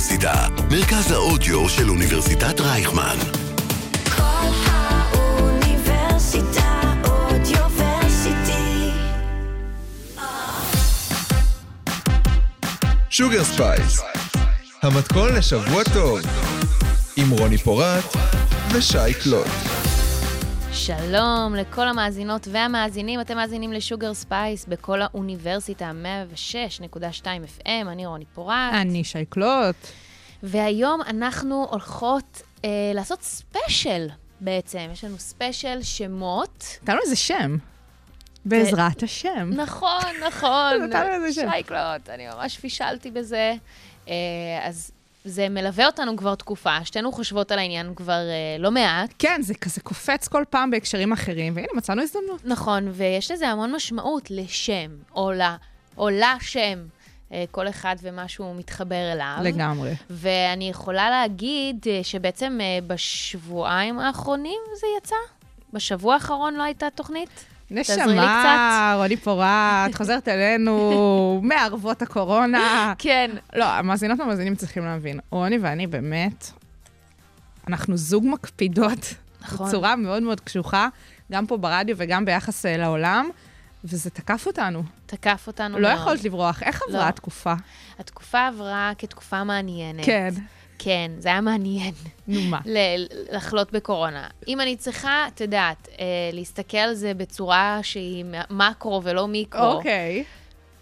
[0.00, 3.16] האוניברסיטה, מרכז האודיו של אוניברסיטת רייכמן.
[4.16, 4.22] קול
[4.66, 8.90] האוניברסיטה Audioversity.
[13.10, 14.00] Sugar Spice,
[14.82, 16.20] המתכון לשבוע טוב,
[17.16, 18.16] עם רוני פורט
[18.72, 19.69] ושי קלוט.
[20.72, 25.90] שלום לכל המאזינות והמאזינים, אתם מאזינים ל Sugar Spice בקול האוניברסיטה
[26.94, 28.54] 106.2 FM, אני רוני פורט.
[28.72, 29.76] אני שי קלוט.
[30.42, 34.08] והיום אנחנו הולכות אה, לעשות ספיישל
[34.40, 36.78] בעצם, יש לנו ספיישל שמות.
[36.82, 37.56] נתנו לזה שם.
[38.44, 39.50] בעזרת השם.
[39.52, 40.72] נכון, נכון.
[40.88, 41.50] נתנו לזה שם.
[41.50, 43.54] שי קלוט, אני ממש פישלתי בזה.
[44.08, 44.14] אה,
[44.62, 44.90] אז
[45.24, 49.14] זה מלווה אותנו כבר תקופה, שתינו חושבות על העניין כבר אה, לא מעט.
[49.18, 52.44] כן, זה כזה קופץ כל פעם בהקשרים אחרים, והנה, מצאנו הזדמנות.
[52.44, 55.42] נכון, ויש לזה המון משמעות לשם, או, ל,
[55.96, 56.78] או לשם,
[57.32, 59.38] אה, כל אחד ומה שהוא מתחבר אליו.
[59.42, 59.94] לגמרי.
[60.10, 65.16] ואני יכולה להגיד אה, שבעצם אה, בשבועיים האחרונים זה יצא.
[65.72, 67.44] בשבוע האחרון לא הייתה תוכנית?
[67.70, 72.94] נשמה, רוני פורט, חוזרת אלינו מערבות הקורונה.
[72.98, 73.30] כן.
[73.54, 75.20] לא, המאזינות והמאזינים צריכים להבין.
[75.30, 76.50] רוני ואני באמת,
[77.68, 79.14] אנחנו זוג מקפידות.
[79.42, 79.68] נכון.
[79.68, 80.88] בצורה מאוד מאוד קשוחה,
[81.32, 83.28] גם פה ברדיו וגם ביחס אה, לעולם,
[83.84, 84.82] וזה תקף אותנו.
[85.06, 86.00] תקף אותנו לא מאוד.
[86.00, 86.62] יכולת לברוח.
[86.62, 87.08] איך עברה לא.
[87.08, 87.54] התקופה?
[87.98, 90.04] התקופה עברה כתקופה מעניינת.
[90.04, 90.30] כן.
[90.82, 91.94] כן, זה היה מעניין.
[92.28, 92.60] נו מה?
[93.32, 94.26] לחלות בקורונה.
[94.48, 100.24] אם אני צריכה, את יודעת, אה, להסתכל על זה בצורה שהיא מקרו ולא מיקרו, אוקיי.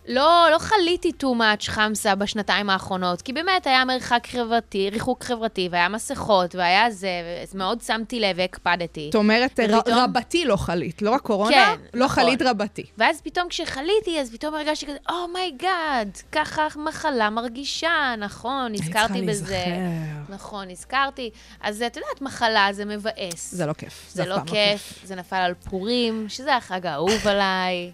[0.09, 5.69] לא, לא חליתי too much חמסה בשנתיים האחרונות, כי באמת היה מרחק חברתי, ריחוק חברתי,
[5.73, 7.09] והיה מסכות, והיה זה,
[7.55, 9.05] ומאוד שמתי לב והקפדתי.
[9.13, 12.25] זאת אומרת, ופתאום- רבתי לא חלית, לא רק קורונה, כן, לא נכון.
[12.25, 12.85] חלית רבתי.
[12.99, 19.23] ואז פתאום כשחליתי, אז פתאום הרגשתי כזה, oh my god, ככה מחלה מרגישה, נכון, נזכרתי
[19.23, 19.65] בזה.
[20.29, 21.31] נכון, נזכרתי.
[21.61, 23.55] אז את יודעת, מחלה זה מבאס.
[23.55, 24.11] זה לא כיף.
[24.13, 27.93] זה אף לא פעם כיף, זה נפל על פורים, שזה החג האהוב עליי.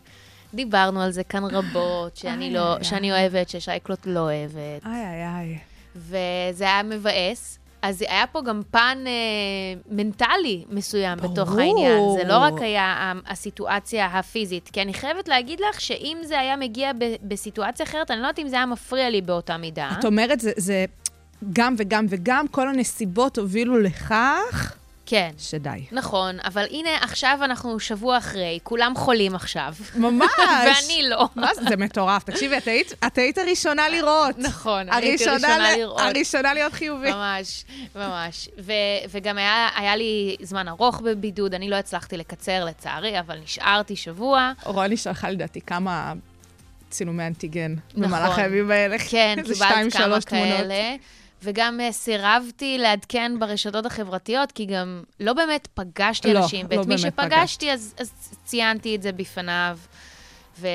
[0.55, 3.13] דיברנו על זה כאן רבות, שאני, איי, לא, איי, שאני.
[3.13, 5.59] אוהבת, ששי קלוט לא אוהבת, איי, איי, איי.
[5.97, 7.59] וזה היה מבאס.
[7.83, 9.13] אז היה פה גם פן אה,
[9.91, 11.33] מנטלי מסוים ברור.
[11.33, 12.01] בתוך העניין.
[12.17, 14.71] זה לא רק היה הסיטואציה הפיזית.
[14.73, 18.39] כי אני חייבת להגיד לך שאם זה היה מגיע ב- בסיטואציה אחרת, אני לא יודעת
[18.39, 19.91] אם זה היה מפריע לי באותה מידה.
[19.99, 20.85] את אומרת, זה- זה
[21.53, 24.75] גם וגם וגם, כל הנסיבות הובילו לכך
[25.07, 25.31] כן.
[25.39, 25.85] שדי.
[25.93, 29.75] נכון, אבל הנה, עכשיו אנחנו שבוע אחרי, כולם חולים עכשיו.
[29.97, 30.29] ממש.
[30.39, 31.29] ואני לא.
[31.35, 31.61] מה זה?
[31.69, 32.23] זה מטורף.
[32.25, 34.39] תקשיבי, את היית- את היית הראשונה לראות.
[34.39, 36.01] נכון, הייתי הראשונה לראות.
[36.01, 37.11] הראשונה להיות חיובי.
[37.13, 37.65] ממש,
[37.97, 38.49] ממש.
[38.59, 38.73] ו-
[39.11, 44.53] וגם היה, היה לי זמן ארוך בבידוד, אני לא הצלחתי לקצר לצערי, אבל נשארתי שבוע.
[44.65, 46.13] רוני שלחה לדעתי כמה
[46.91, 48.03] צילומי אנטיגן נכון.
[48.03, 48.97] במהלך הימים האלה.
[48.99, 50.21] כן, קיבלת כמה.
[50.21, 50.95] כאלה.
[51.43, 56.87] וגם אה, סירבתי לעדכן ברשתות החברתיות, כי גם לא באמת פגשתי לא, אנשים, לא ואת
[56.87, 58.13] מי באמת שפגשתי, אז, אז
[58.45, 59.79] ציינתי את זה בפניו.
[60.59, 60.69] ו...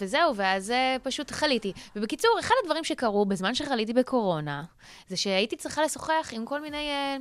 [0.00, 1.72] וזהו, ואז אה, פשוט חליתי.
[1.96, 4.62] ובקיצור, אחד הדברים שקרו בזמן שחליתי בקורונה,
[5.08, 7.16] זה שהייתי צריכה לשוחח עם כל מיני אה,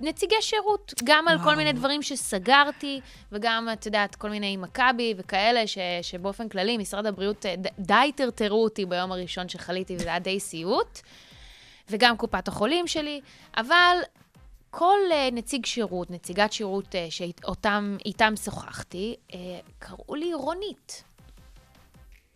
[0.00, 1.56] נציגי שירות, גם על כל וואו.
[1.56, 3.00] מיני דברים שסגרתי,
[3.32, 5.78] וגם, את יודעת, כל מיני מכבי וכאלה, ש...
[6.02, 11.00] שבאופן כללי, משרד הבריאות ד- די טרטרו אותי ביום הראשון שחליתי, וזה היה די סיוט.
[11.90, 13.20] וגם קופת החולים שלי,
[13.56, 13.96] אבל
[14.70, 19.34] כל uh, נציג שירות, נציגת שירות uh, שאיתם איתם שוחחתי, uh,
[19.78, 21.04] קראו לי רונית.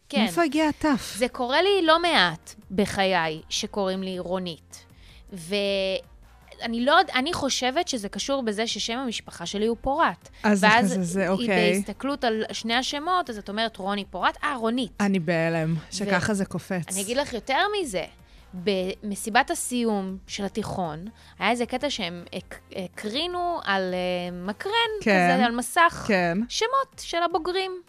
[0.09, 0.21] כן.
[0.21, 1.15] מאיפה הגיע הטף?
[1.19, 4.85] זה קורה לי לא מעט בחיי שקוראים לי רונית.
[5.33, 10.29] ואני לא יודע, אני חושבת שזה קשור בזה ששם המשפחה שלי הוא פורט.
[10.43, 11.73] אז זה ואז כזה, זה אוקיי.
[11.73, 14.93] בהסתכלות על שני השמות, אז את אומרת רוני פורט, אה, רונית.
[15.01, 16.93] אני בהלם, שככה זה קופץ.
[16.93, 18.05] אני אגיד לך יותר מזה.
[18.55, 21.05] במסיבת הסיום של התיכון,
[21.39, 24.71] היה איזה קטע שהם הק- הקרינו על אה, מקרן,
[25.01, 25.31] כן.
[25.35, 26.39] כזה, על מסך, כן.
[26.49, 27.83] שמות של הבוגרים.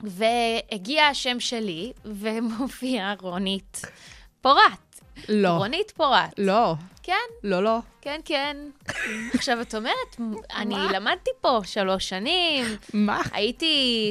[0.00, 3.82] והגיע השם שלי, ומופיע רונית
[4.40, 5.00] פורט.
[5.28, 5.48] לא.
[5.48, 6.34] רונית פורט.
[6.38, 6.74] לא.
[7.10, 7.78] כן, לא, לא.
[8.00, 8.56] כן, כן.
[9.34, 10.16] עכשיו, את אומרת,
[10.56, 12.64] אני למדתי פה שלוש שנים,
[12.94, 13.22] מה?
[13.32, 13.66] הייתי,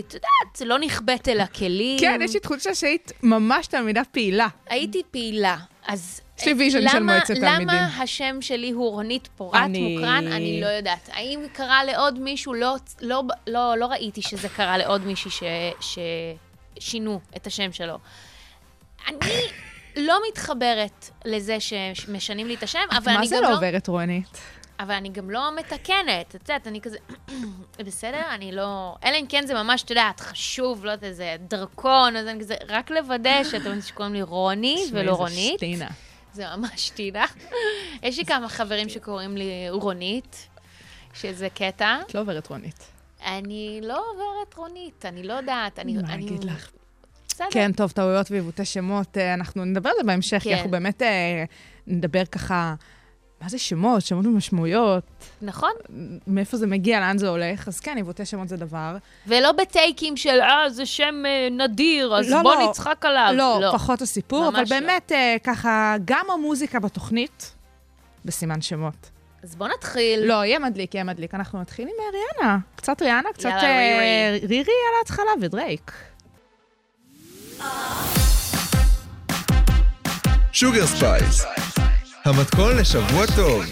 [0.08, 2.00] את יודעת, לא נכבאת אל הכלים.
[2.00, 4.48] כן, יש לי תחושה שהיית ממש תלמידה פעילה.
[4.70, 5.58] הייתי פעילה,
[5.88, 6.22] אז...
[6.40, 7.68] יש לי vision של למה- מועצת תלמידים.
[7.68, 10.28] למה השם שלי הוא רונית פורט אני- מוקרן?
[10.32, 11.10] אני לא יודעת.
[11.14, 12.54] האם קרה לעוד מישהו?
[12.54, 15.32] לא, לא, לא, לא ראיתי שזה קרה לעוד מישהי
[16.80, 17.98] ששינו את השם שלו.
[19.08, 19.18] אני
[20.02, 23.56] לא מתחברת לזה שמשנים לי את השם, אבל מה אני זה גם לא לא...
[23.56, 24.42] עוברת, רונית?
[24.80, 26.98] אבל אני גם לא מתקנת, את יודעת, אני כזה,
[27.86, 28.22] בסדר?
[28.32, 28.96] אני לא...
[29.04, 32.56] אלא אם כן זה ממש, את יודעת, חשוב, לא יודעת, איזה דרכון, אז אני כזה,
[32.68, 35.58] רק לוודא שאתם יודעים שקוראים לי רוני ולא זה רונית.
[35.58, 35.88] שטינה.
[36.34, 37.26] זה ממש טינה.
[38.04, 40.48] יש לי כמה חברים שקוראים לי רונית,
[41.14, 41.98] שזה קטע.
[42.06, 42.92] את לא עוברת רונית.
[43.26, 45.80] אני לא עוברת רונית, אני לא יודעת.
[45.80, 46.26] אני, מה אני...
[46.26, 46.70] אגיד לך?
[47.40, 47.48] בסדר.
[47.52, 50.56] כן, טוב, טעויות ועיוותי שמות, אה, אנחנו נדבר על זה בהמשך, כי כן.
[50.56, 51.44] אנחנו באמת אה,
[51.88, 52.74] נדבר ככה,
[53.42, 55.04] מה זה שמות, שמות ומשמעויות,
[55.42, 55.72] נכון.
[56.28, 58.98] מאיפה זה מגיע, לאן זה הולך, אז כן, עיוותי שמות זה דבר.
[59.28, 62.70] ולא בטייקים של, אה, זה שם אה, נדיר, אז לא, בוא לא.
[62.70, 63.34] נצחק עליו.
[63.36, 64.66] לא, פחות הסיפור, אבל לא.
[64.70, 67.52] באמת, אה, ככה, גם המוזיקה בתוכנית,
[68.26, 69.10] בסימן שמות.
[69.44, 70.20] אז בוא נתחיל.
[70.20, 71.36] לא, יהיה מדליק, יהיה מדליק.
[71.36, 72.58] אנחנו נתחיל עם אה, ריאנה.
[72.76, 74.48] קצת ריאנה, קצת יאללה, רירי.
[74.48, 75.92] רירי על ההתחלה ודרייק.
[80.52, 81.46] Sugar Spice,
[82.26, 83.66] המתכון לשבוע טוב.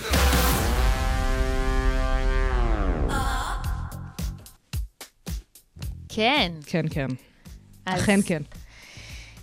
[6.09, 6.51] כן.
[6.65, 7.07] כן, כן.
[7.85, 8.41] אז אכן כן.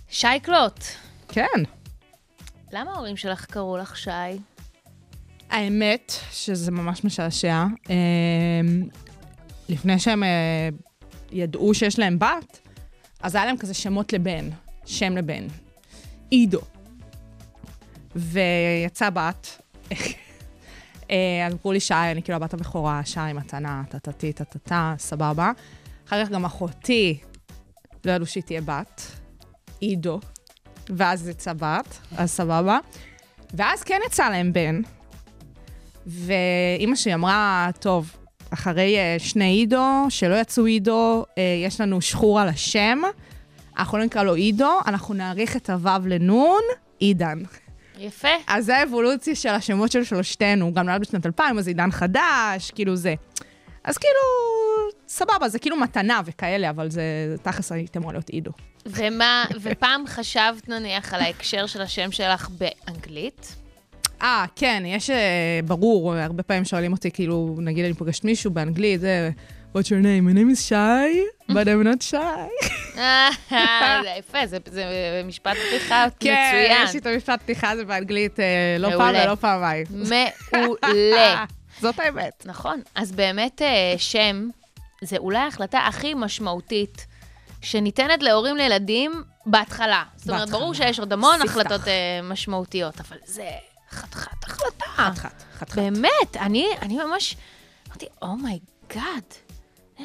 [0.09, 0.83] שייקלוט,
[1.27, 1.63] כן.
[2.71, 4.09] למה ההורים שלך קראו לך שי?
[5.49, 7.65] האמת שזה ממש משעשע.
[7.89, 8.61] אה,
[9.69, 10.69] לפני שהם אה,
[11.31, 12.59] ידעו שיש להם בת,
[13.25, 14.49] אז היה להם כזה שמות לבן,
[14.85, 15.47] שם לבן.
[16.29, 16.61] עידו.
[18.15, 19.61] ויצאה בת.
[21.11, 25.51] אה, אז אמרו לי שי, אני כאילו הבת הבכורה, שי מתנה, טטטי, טטטה, סבבה.
[26.07, 27.17] אחר כך גם אחותי,
[28.05, 29.01] לא ידעו שהיא תהיה בת,
[29.79, 30.19] עידו.
[30.89, 32.79] ואז יצאה בת, אז סבבה.
[33.53, 34.81] ואז כן יצא להם בן,
[36.07, 38.15] ואימא שלי אמרה, טוב,
[38.49, 42.99] אחרי אה, שני עידו, שלא יצאו עידו, אה, יש לנו שחור על השם,
[43.77, 46.61] אנחנו לא נקרא לו עידו, אנחנו נאריך את הוו לנון,
[46.99, 47.39] עידן.
[47.99, 48.27] יפה.
[48.47, 52.95] אז זה האבולוציה של השמות של שלושתנו, גם נולד בשנת 2000, אז עידן חדש, כאילו
[52.95, 53.15] זה.
[53.83, 54.15] אז כאילו,
[55.07, 57.01] סבבה, זה כאילו מתנה וכאלה, אבל זה,
[57.41, 58.51] תכלס הייתם אמור להיות עידו.
[58.85, 63.55] ומה, ופעם חשבת נניח על ההקשר של השם שלך באנגלית?
[64.21, 69.01] אה, כן, יש, אה, ברור, הרבה פעמים שואלים אותי, כאילו, נגיד אני פוגשת מישהו באנגלית,
[69.01, 69.29] זה,
[69.75, 70.23] what's your name?
[70.23, 71.09] My name is shy,
[71.51, 72.69] but I'm not shy.
[74.03, 76.83] זה יפה, זה, זה משפט פתיחה כן, מצוין.
[76.83, 79.15] יש לי את המשפט פתיחה הזה באנגלית אה, לא פעם.
[79.23, 79.85] ולא פעמיים.
[80.53, 81.45] מעולה.
[81.81, 82.43] זאת האמת.
[82.45, 82.81] נכון.
[82.95, 84.49] אז באמת אה, שם
[85.01, 87.05] זה אולי ההחלטה הכי משמעותית
[87.61, 90.03] שניתנת להורים לילדים בהתחלה.
[90.15, 90.49] זאת אומרת.
[90.49, 91.41] ברור שיש עוד המון.
[91.41, 91.81] החלטות
[92.23, 93.49] משמעותיות, אבל זה
[93.95, 94.85] חתיכת החלטה.
[94.95, 95.79] חתיכת, חתיכת.
[95.79, 97.35] באמת, אני, אני ממש
[97.87, 99.23] אמרתי, oh my god,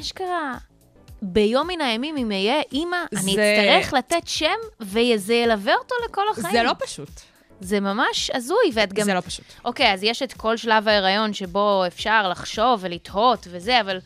[0.00, 0.54] אשכרה,
[1.22, 4.46] ביום מן הימים, אם אהיה אימא, אני זה- אצטרך לתת שם,
[4.80, 6.52] וזה ילווה אותו לכל החיים.
[6.52, 7.10] זה לא פשוט.
[7.60, 9.04] זה ממש הזוי, ואת גם...
[9.04, 9.44] זה לא פשוט.
[9.64, 13.96] אוקיי, אז יש את כל שלב ההיריון שבו אפשר לחשוב ולתהות וזה, אבל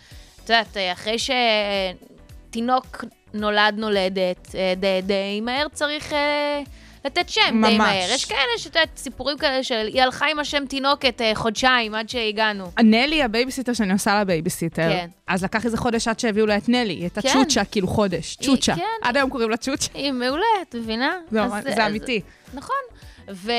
[0.44, 3.04] את יודעת, אחרי שתינוק
[3.34, 6.62] נולד נולדת, אה, די, די מהר צריך אה,
[7.04, 7.74] לתת שם, די ממש.
[7.78, 8.10] מהר.
[8.14, 12.08] יש כאלה שאת יודעת, סיפורים כאלה של היא הלכה עם השם תינוקת אה, חודשיים עד
[12.08, 12.70] שהגענו.
[12.82, 15.08] נלי, הבייביסיטר שאני עושה לה בייביסיטר, כן.
[15.26, 17.28] אז לקח איזה חודש עד שהביאו לה את נלי, את כן.
[17.28, 18.74] הצ'וצ'ה, כאילו חודש, היא- צ'וצ'ה.
[18.76, 18.82] כן.
[19.02, 19.88] עד היום קוראים לה צ'וצ'ה.
[19.94, 21.12] היא מעולה, את מבינה?
[21.30, 22.20] זה אז- ממש- אז- זה אמיתי.
[22.54, 22.76] נכון.
[23.32, 23.52] ו...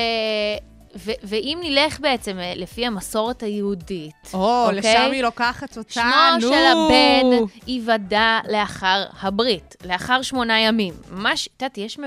[0.98, 4.78] ו- ואם נלך בעצם אה, לפי המסורת היהודית, או, אוקיי?
[4.78, 5.84] לשם היא לוקחת אותנו.
[5.92, 6.02] שמו
[6.40, 10.94] של הבן ייוודע לאחר הברית, לאחר שמונה ימים.
[11.10, 12.02] ממש, את יודעת, יש, מ-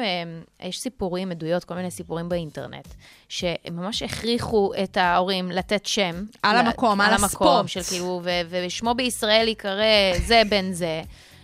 [0.67, 2.87] יש סיפורים, עדויות, כל מיני סיפורים באינטרנט,
[3.29, 6.23] שהם ממש הכריחו את ההורים לתת שם.
[6.43, 7.25] על המקום, על המקום,
[7.65, 7.67] הספוט.
[7.67, 9.83] של כאילו, ו- ושמו בישראל ייקרא
[10.25, 11.01] זה בן זה.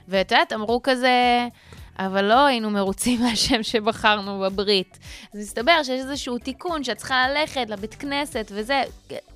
[0.07, 1.47] ואת יודעת, אמרו כזה...
[1.99, 4.97] אבל לא היינו מרוצים מהשם שבחרנו בברית.
[5.33, 8.81] אז מסתבר שיש איזשהו תיקון שאת צריכה ללכת לבית כנסת וזה.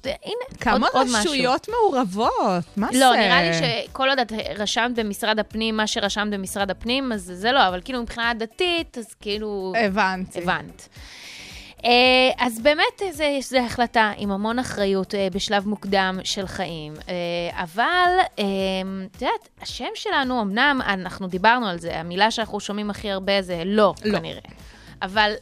[0.03, 1.19] הנה, כמה עוד, עוד משהו.
[1.19, 2.63] רשויות מעורבות?
[2.77, 2.99] מה זה?
[2.99, 7.51] לא, נראה לי שכל עוד את רשמת במשרד הפנים מה שרשמת במשרד הפנים, אז זה
[7.51, 9.73] לא, אבל כאילו מבחינה דתית, אז כאילו...
[9.77, 10.39] הבנתי.
[10.39, 10.89] הבנת.
[11.86, 11.89] אה,
[12.45, 16.93] אז באמת זה- זו החלטה עם המון אחריות אה, בשלב מוקדם של חיים.
[17.09, 18.09] אה, אבל,
[19.15, 23.62] את יודעת, השם שלנו, אמנם אנחנו דיברנו על זה, המילה שאנחנו שומעים הכי הרבה זה
[23.65, 24.19] לא, לא.
[24.19, 24.41] כנראה.
[25.01, 25.33] אבל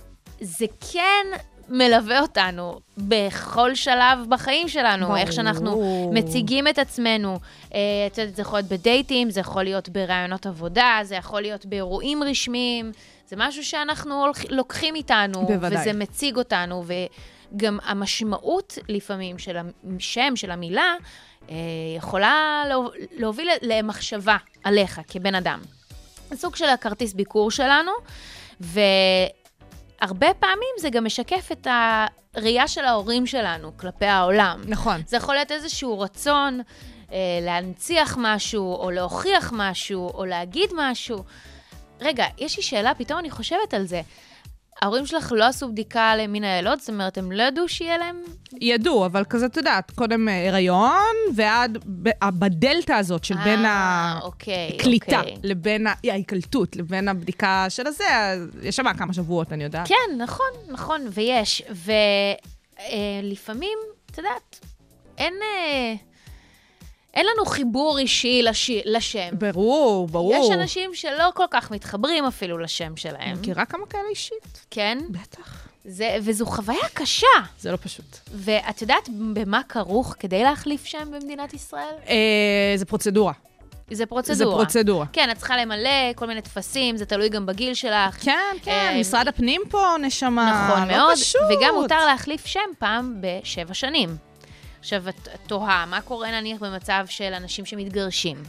[0.42, 1.26] זה כן
[1.70, 5.18] מלווה אותנו בכל שלב בחיים שלנו, ברור.
[5.18, 7.40] איך שאנחנו מציגים את עצמנו.
[7.70, 7.78] את
[8.18, 12.92] יודעת, זה יכול להיות בדייטים, זה יכול להיות בראיונות עבודה, זה יכול להיות באירועים רשמיים.
[13.28, 15.82] זה משהו שאנחנו הולכ- לוקחים איתנו, בוודאי.
[15.82, 16.84] וזה מציג אותנו,
[17.54, 19.58] וגם המשמעות לפעמים של
[19.98, 20.94] השם, של המילה,
[21.50, 21.56] אה,
[21.98, 25.60] יכולה להוב- להוביל למחשבה עליך כבן אדם.
[26.34, 27.92] סוג של הכרטיס ביקור שלנו,
[28.60, 31.68] והרבה פעמים זה גם משקף את
[32.36, 34.62] הראייה של ההורים שלנו כלפי העולם.
[34.68, 35.02] נכון.
[35.08, 36.62] זה יכול להיות איזשהו רצון
[37.12, 41.18] אה, להנציח משהו, או להוכיח משהו, או להגיד משהו.
[42.02, 44.02] רגע, יש לי שאלה, פתאום אני חושבת על זה.
[44.82, 46.80] ההורים שלך לא עשו בדיקה למין היילוד?
[46.80, 48.24] זאת אומרת, הם לא ידעו שיהיה להם...
[48.62, 51.78] ידעו, אבל כזה, את יודעת, קודם אה, הריון, ועד
[52.40, 55.36] בדלתא הזאת של בין אה, אוקיי, הקליטה אוקיי.
[55.44, 58.04] לבין ההיקלטות, לבין הבדיקה של הזה,
[58.64, 59.88] יש שם כמה שבועות, אני יודעת.
[59.88, 61.64] כן, נכון, נכון, ויש.
[63.20, 63.78] ולפעמים,
[64.12, 64.60] את יודעת,
[65.18, 65.34] אין...
[65.34, 65.96] אה,
[67.18, 68.72] אין לנו חיבור אישי לש...
[68.86, 69.30] לשם.
[69.32, 70.34] ברור, ברור.
[70.34, 74.66] יש אנשים שלא כל כך מתחברים אפילו לשם שלהם, מכירה כמה כאלה אישית?
[74.72, 74.98] כן?
[75.10, 75.68] בטח.
[75.86, 77.28] זה, וזו חוויה קשה.
[77.60, 78.18] זה לא פשוט.
[78.34, 81.94] ואת יודעת במה כרוך כדי להחליף שם במדינת ישראל?
[82.08, 83.34] אה, זה פרוצדורה.
[83.92, 84.36] זה פרוצדורה.
[84.36, 85.06] זה פרוצדורה.
[85.14, 88.16] כן, את צריכה למלא כל מיני טפסים, זה תלוי גם בגיל שלך.
[88.24, 90.68] כן, כן, אה, משרד הפנים פה, נשמה.
[90.70, 91.18] נכון לא מאוד.
[91.18, 91.42] פשוט.
[91.50, 94.27] וגם מותר להחליף שם פעם בשבע שנים.
[94.88, 98.44] עכשיו, את תוהה, מה קורה נניח במצב של אנשים שמתגרשים?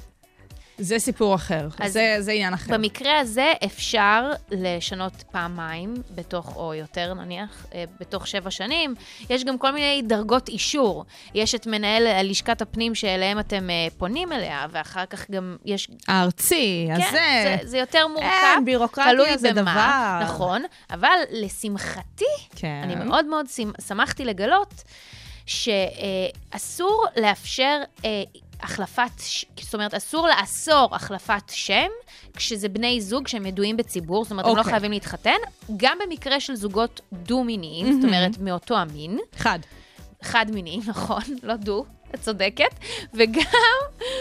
[0.78, 1.68] זה סיפור אחר.
[1.80, 2.72] אז זה זה עניין אחר.
[2.74, 8.94] במקרה הזה אפשר לשנות פעמיים, בתוך, או יותר נניח, אה, בתוך שבע שנים.
[9.30, 11.04] יש גם כל מיני דרגות אישור.
[11.34, 15.88] יש את מנהל לשכת הפנים שאליהם אתם אה, פונים אליה, ואחר כך גם יש...
[16.08, 17.56] הארצי, אז כן, זה...
[17.62, 18.26] זה, זה יותר מורכב.
[18.26, 19.62] אין, בירוקרטיה תלוי זה במה,
[20.20, 20.34] דבר.
[20.34, 22.24] נכון, אבל לשמחתי,
[22.56, 22.80] כן.
[22.84, 24.84] אני מאוד מאוד שמ- שמחתי לגלות
[25.48, 28.22] שאסור לאפשר אה,
[28.60, 29.10] החלפת,
[29.60, 31.88] זאת אומרת, אסור לאסור החלפת שם
[32.36, 34.72] כשזה בני זוג שהם ידועים בציבור, זאת אומרת, הם לא אוקיי.
[34.72, 35.36] חייבים להתחתן,
[35.76, 39.58] גם במקרה של זוגות דו-מיניים, זאת אומרת, מאותו המין, אחד.
[40.22, 42.74] חד-מיניים, נכון, לא דו, את צודקת,
[43.14, 43.42] וגם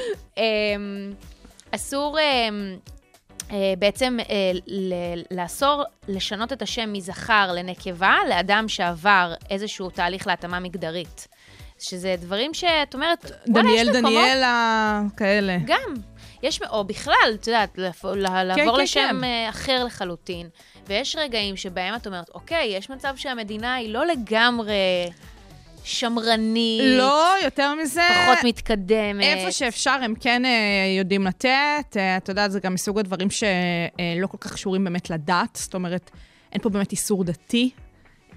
[0.38, 0.44] אמ,
[1.72, 2.18] אסור...
[2.20, 2.78] אמ,
[3.80, 4.36] בעצם אה,
[4.68, 11.28] ל- לאסור לשנות את השם מזכר לנקבה לאדם שעבר איזשהו תהליך להתאמה מגדרית.
[11.80, 13.92] שזה דברים שאת אומרת, יש דניאל.
[13.94, 15.58] דניאלה, כאלה.
[15.66, 15.94] גם.
[16.44, 17.90] יש, או בכלל, את יודעת, ל-
[18.44, 19.24] לעבור כן, לשם כן.
[19.24, 20.50] אה, אחר לחלוטין.
[20.88, 24.74] ויש רגעים שבהם את אומרת, אוקיי, יש מצב שהמדינה היא לא לגמרי
[25.88, 28.02] שמרנית, לא, יותר מזה...
[28.26, 29.24] פחות מתקדמת.
[29.24, 30.50] איפה שאפשר, הם כן אה,
[31.00, 31.98] יודעים לתת.
[31.98, 35.56] אה, את יודעת, זה גם מסוג הדברים שלא כל כך קשורים באמת לדת.
[35.56, 36.12] זאת אומרת,
[36.54, 37.70] אין פה באמת איסור דתי.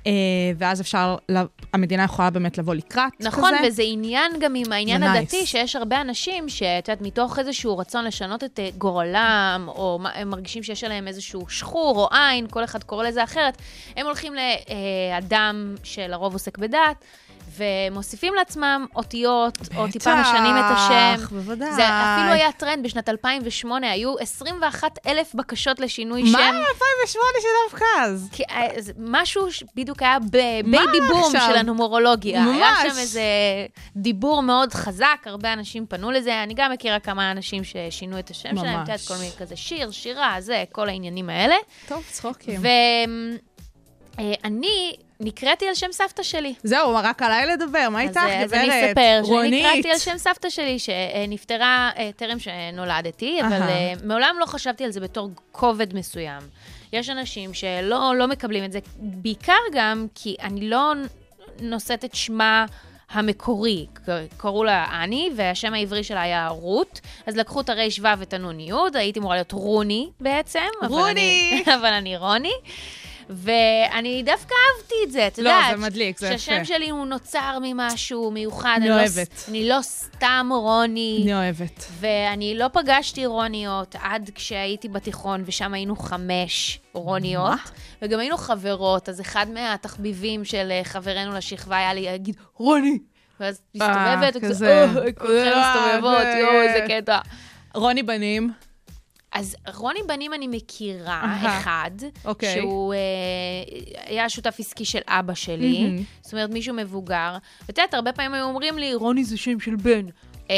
[0.07, 0.12] אה,
[0.59, 1.38] ואז אפשר, ל-
[1.73, 3.69] המדינה יכולה באמת לבוא לקראת נכון, כזה.
[3.69, 5.19] וזה עניין גם עם העניין זה nice.
[5.19, 10.28] הדתי, שיש הרבה אנשים שאת יודעת, מתוך איזשהו רצון לשנות את אה, גורלם, או הם
[10.30, 13.57] מרגישים שיש עליהם איזשהו שחור או עין, כל אחד קורא לזה אחרת,
[13.97, 17.04] הם הולכים לאדם שלרוב עוסק בדת.
[17.57, 21.26] ומוסיפים לעצמם אותיות, או טיפה בטח, משנים את השם.
[21.37, 21.73] בוודאי.
[21.75, 26.28] זה אפילו היה טרנד בשנת 2008, היו 21 אלף בקשות לשינוי מה?
[26.28, 26.38] שם.
[26.38, 26.64] 2008
[27.40, 28.28] שדווקא אז.
[28.33, 30.69] כי, אה, משהו ש- בדיוק היה בבייבי
[31.09, 31.49] בום עכשיו?
[31.50, 32.45] של הנומרולוגיה.
[32.45, 32.92] היה ממש.
[32.92, 33.23] שם איזה
[33.97, 36.42] דיבור מאוד חזק, הרבה אנשים פנו לזה.
[36.42, 39.09] אני גם מכירה כמה אנשים ששינו את השם שלהם, את יודעת, ממש.
[39.09, 41.54] כל מיני כזה שיר, שירה, זה, כל העניינים האלה.
[41.88, 42.61] טוב, צחוקים.
[44.19, 46.55] ואני נקראתי על שם סבתא שלי.
[46.62, 48.29] זהו, רק עליי לדבר, מה איתך, גברת?
[48.31, 49.65] אה, אז אני אספר רונית.
[49.67, 53.62] שנקראתי על שם סבתא שלי, שנפטרה אה, טרם שנולדתי, אבל.
[53.62, 56.43] אה, מעולם לא חשבתי על זה בתור כובד מסוים.
[56.93, 60.93] יש אנשים שלא לא מקבלים את זה, בעיקר גם כי אני לא
[61.61, 62.67] נושאת את שמה
[63.11, 63.87] המקורי.
[64.37, 68.61] קראו לה אני, והשם העברי שלה היה רות, אז לקחו את הרייש ו' ואת הנון
[68.61, 70.61] י', הייתי אמורה להיות רוני בעצם.
[70.83, 71.11] אבל רוני!
[71.67, 72.53] אני- אבל אני רוני.
[73.33, 75.79] ואני דווקא אהבתי את זה, את לא, יודעת.
[75.79, 76.39] זה מדליק, זה יפה.
[76.39, 78.75] שהשם שלי הוא נוצר ממשהו מיוחד.
[78.77, 79.33] אני לא אוהבת.
[79.37, 81.21] ס- אני לא סתם רוני.
[81.23, 81.85] אני אוהבת.
[82.01, 87.59] ואני לא פגשתי רוניות עד כשהייתי בתיכון, ושם היינו חמש רוניות.
[88.03, 92.99] וגם היינו חברות, אז אחד מהתחביבים של אה, חברנו לשכבה היה לי להגיד, רוני!
[93.41, 94.47] ואז מסתובבת, כזה.
[94.47, 97.19] וכזה, "אה, כולכם אה, מסתובבות, יואו, איזה קטע.
[97.75, 98.53] רוני בנים,
[99.33, 101.59] אז רוני בנים אני מכירה, אהה.
[101.59, 101.91] אחד,
[102.25, 102.55] אוקיי.
[102.55, 102.99] שהוא אה,
[104.07, 106.03] היה שותף עסקי של אבא שלי, מהמם.
[106.21, 107.37] זאת אומרת, מישהו מבוגר.
[107.69, 110.07] ואת יודעת, הרבה פעמים היו אומרים לי, רוני זה שם של בן.
[110.51, 110.57] אה,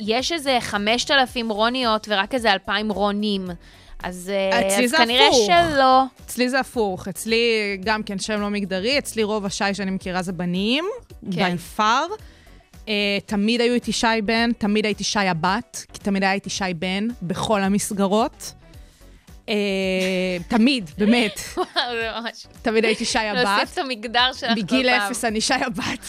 [0.00, 3.46] יש איזה 5,000 רוניות ורק איזה 2,000 רונים.
[4.02, 5.46] אז, אה, אצלי אז זה כנראה הפוך.
[5.46, 6.02] שלא.
[6.26, 7.08] אצלי זה הפוך.
[7.08, 10.84] אצלי גם כן שם לא מגדרי, אצלי רוב השי שאני מכירה זה בנים,
[11.34, 11.56] כן.
[11.56, 12.20] by far.
[12.86, 12.88] Uh,
[13.26, 17.08] תמיד היו איתי שי בן, תמיד הייתי שי הבת, כי תמיד היה איתי שי בן
[17.22, 18.52] בכל המסגרות.
[19.46, 19.48] Uh,
[20.48, 21.40] תמיד, באמת.
[21.74, 22.46] זה ממש...
[22.62, 23.44] תמיד הייתי שי הבת.
[23.44, 24.54] להוסיף את המגדר שלך כל פעם.
[24.62, 26.06] בגיל אפס אני שי הבת.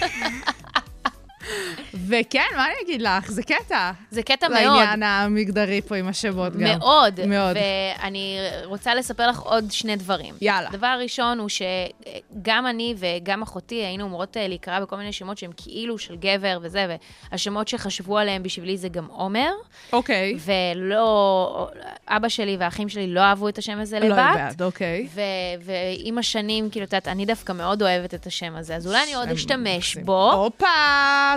[2.08, 3.30] וכן, מה אני אגיד לך?
[3.30, 3.90] זה קטע.
[4.10, 4.60] זה קטע מאוד.
[4.60, 6.60] לעניין המגדרי פה עם השמות גם.
[6.78, 7.26] מאוד.
[7.26, 7.56] מאוד.
[7.56, 10.34] ואני רוצה לספר לך עוד שני דברים.
[10.40, 10.68] יאללה.
[10.68, 15.50] הדבר הראשון הוא שגם אני וגם אחותי היינו אמורות אה, להיקרא בכל מיני שמות שהם
[15.56, 16.96] כאילו של גבר וזה,
[17.32, 19.50] והשמות שחשבו עליהם בשבילי זה גם עומר.
[19.92, 20.36] אוקיי.
[20.44, 21.68] ולא,
[22.08, 24.16] אבא שלי והאחים שלי לא אהבו את השם הזה לא לבת.
[24.16, 25.08] בעד, אוקיי.
[25.14, 25.20] ו-
[25.64, 29.14] ועם השנים, כאילו, את יודעת, אני דווקא מאוד אוהבת את השם הזה, אז אולי אני
[29.14, 29.96] עוד אשתמש.
[29.96, 30.32] בו.
[30.32, 30.66] הופה,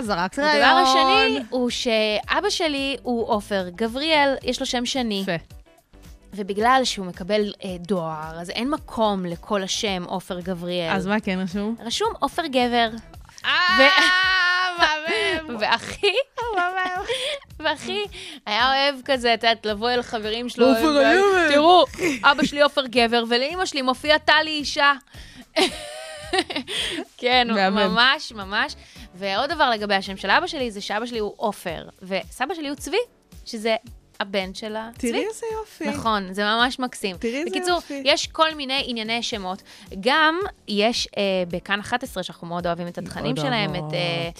[0.02, 0.59] זרקת רעיון.
[0.64, 5.20] הדבר השני הוא שאבא שלי הוא עופר גבריאל, יש לו שם שני.
[5.22, 5.44] יפה.
[6.34, 10.90] ובגלל שהוא מקבל אה, דואר, אז אין מקום לכל השם עופר גבריאל.
[10.96, 11.76] אז מה כן רשום?
[11.84, 12.88] רשום עופר גבר.
[13.44, 13.50] אה,
[14.78, 15.56] מהמם.
[15.60, 16.12] ואחי,
[16.56, 17.02] מהמם.
[17.60, 18.04] ואחי
[18.46, 20.66] היה אוהב כזה, את יודעת, לבוא אל חברים שלו.
[20.68, 21.48] עופר ו- הגבר.
[21.48, 21.84] תראו,
[22.22, 24.92] אבא שלי עופר גבר, ולאימא שלי מופיע טלי אישה.
[27.18, 27.48] כן.
[27.70, 28.76] ממש, ממש.
[29.14, 32.76] ועוד דבר לגבי השם של אבא שלי, זה שאבא שלי הוא עופר, וסבא שלי הוא
[32.76, 32.96] צבי,
[33.46, 33.76] שזה
[34.20, 35.10] הבן של הצבי.
[35.12, 35.88] תראי איזה יופי.
[35.88, 37.16] נכון, זה ממש מקסים.
[37.16, 38.02] תראי איזה בקיצור, יופי.
[38.04, 39.62] יש כל מיני ענייני שמות.
[40.00, 43.92] גם יש אה, בכאן 11, שאנחנו מאוד אוהבים את התכנים שלהם, את...
[43.92, 44.30] אה,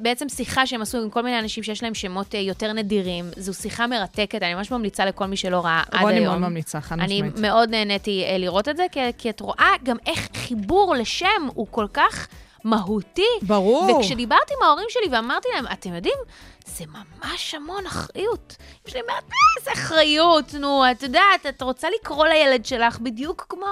[0.00, 3.24] בעצם שיחה שהם עשו עם כל מיני אנשים שיש להם שמות אה, יותר נדירים.
[3.36, 6.02] זו שיחה מרתקת, אני ממש ממליצה לכל מי שלא ראה עד היום.
[6.02, 7.38] רוני מאוד ממליצה, חד אני משמעית.
[7.38, 11.66] מאוד נהניתי אה, לראות את זה, כי, כי את רואה גם איך חיבור לשם הוא
[11.70, 12.28] כל כך
[12.64, 13.22] מהותי.
[13.42, 13.96] ברור.
[14.00, 16.18] וכשדיברתי עם ההורים שלי ואמרתי להם, אתם יודעים,
[16.66, 18.56] זה ממש המון אחריות.
[18.88, 19.14] יש לי "אה,
[19.58, 23.66] איזה אחריות, נו, את יודעת, את רוצה לקרוא לילד שלך בדיוק כמו...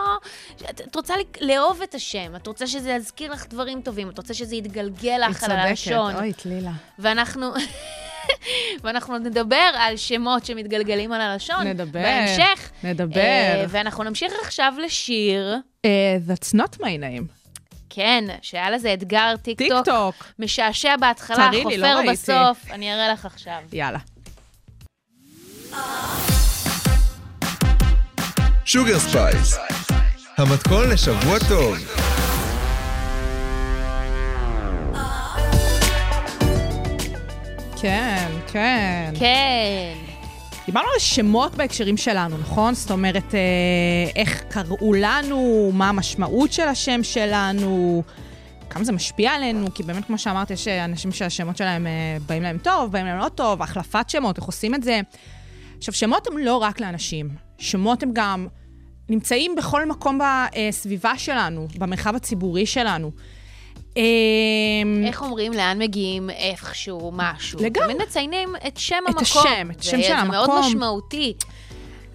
[0.71, 4.35] את, את רוצה לאהוב את השם, את רוצה שזה יזכיר לך דברים טובים, את רוצה
[4.35, 6.07] שזה יתגלגל היא לך על הלשון.
[6.07, 6.73] צודקת, אוי, תלילה.
[6.99, 7.53] ואנחנו...
[8.83, 11.67] ואנחנו נדבר על שמות שמתגלגלים על הלשון.
[11.67, 12.71] נדבר, בהמשך.
[12.85, 13.21] נדבר.
[13.21, 17.38] אה, ואנחנו נמשיך עכשיו לשיר, אה, That's not my name.
[17.91, 19.85] כן, שהיה לזה אתגר טיק טיק טוק.
[19.85, 20.15] טוק.
[20.39, 22.13] משעשע בהתחלה, תראי לי, לא חופר ראיתי.
[22.13, 22.71] בסוף.
[22.71, 23.59] אני אראה לך עכשיו.
[23.73, 23.99] יאללה.
[28.65, 29.59] Sugar Spice,
[30.39, 31.77] המתכון לשבוע טוב.
[37.81, 39.13] כן, כן.
[39.19, 40.08] כן.
[40.69, 42.75] דיברנו על שמות בהקשרים שלנו, נכון?
[42.75, 43.41] זאת אומרת, אה,
[44.17, 48.03] איך קראו לנו, מה המשמעות של השם שלנו,
[48.71, 52.43] כמה זה משפיע עלינו, כי באמת, כמו שאמרת, יש אה, אנשים שהשמות שלהם אה, באים
[52.43, 55.01] להם טוב, באים להם לא טוב, החלפת שמות, איך עושים את זה.
[55.79, 58.47] עכשיו, שמות הם לא רק לאנשים, שמות הם גם
[59.09, 63.11] נמצאים בכל מקום בסביבה שלנו, במרחב הציבורי שלנו.
[63.99, 67.59] אה, איך אומרים, לאן מגיעים, איכשהו, משהו.
[67.63, 67.95] לגמרי.
[67.95, 69.23] תמיד מציינים את שם את המקום.
[69.23, 70.67] השם, את השם של זה מאוד המקום.
[70.67, 71.35] משמעותי.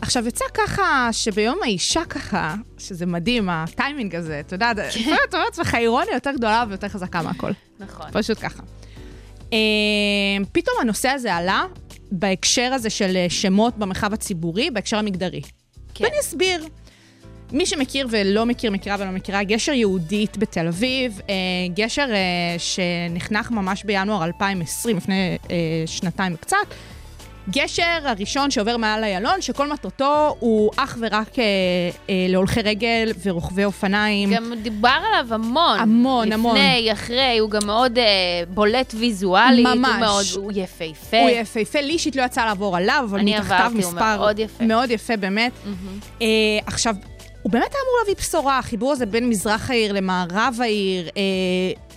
[0.02, 5.46] עכשיו, יצא ככה שביום האישה ככה, שזה מדהים, הטיימינג הזה, אתה יודע, לפעמים אתה אומר
[5.46, 7.52] לעצמך, אירוניה יותר גדולה ויותר חזקה מהכל.
[7.80, 8.06] נכון.
[8.12, 8.64] פשוט ככה.
[9.54, 9.58] אה,
[10.52, 11.64] פתאום הנושא הזה עלה
[12.12, 15.42] בהקשר הזה של אה, שמות במרחב הציבורי, בהקשר המגדרי.
[15.94, 16.04] כן.
[16.04, 16.68] ואני אסביר.
[17.54, 21.36] מי שמכיר ולא מכיר, מכירה ולא מכירה, גשר יהודית בתל אביב, אה,
[21.76, 26.58] גשר אה, שנחנך ממש בינואר 2020, לפני אה, שנתיים וקצת.
[27.50, 31.44] גשר הראשון שעובר מעל איילון, שכל מטרתו הוא אך ורק אה,
[32.10, 34.34] אה, להולכי רגל ורוכבי אופניים.
[34.34, 35.80] גם דובר עליו המון.
[35.80, 36.56] המון, המון.
[36.56, 38.04] לפני, אחרי, הוא גם מאוד אה,
[38.48, 39.66] בולט ויזואלית.
[39.66, 39.90] ממש.
[39.90, 41.20] הוא מאוד, הוא יפהפה.
[41.20, 44.18] הוא יפהפה, לי אישית לא יצא לעבור עליו, אבל אני מתחתיו עברתי, הוא מספר...
[44.18, 44.64] מאוד יפה.
[44.64, 45.52] מאוד יפה, באמת.
[46.22, 46.28] אה,
[46.66, 46.96] עכשיו,
[47.44, 51.22] הוא באמת היה אמור להביא בשורה, החיבור הזה בין מזרח העיר למערב העיר, אה,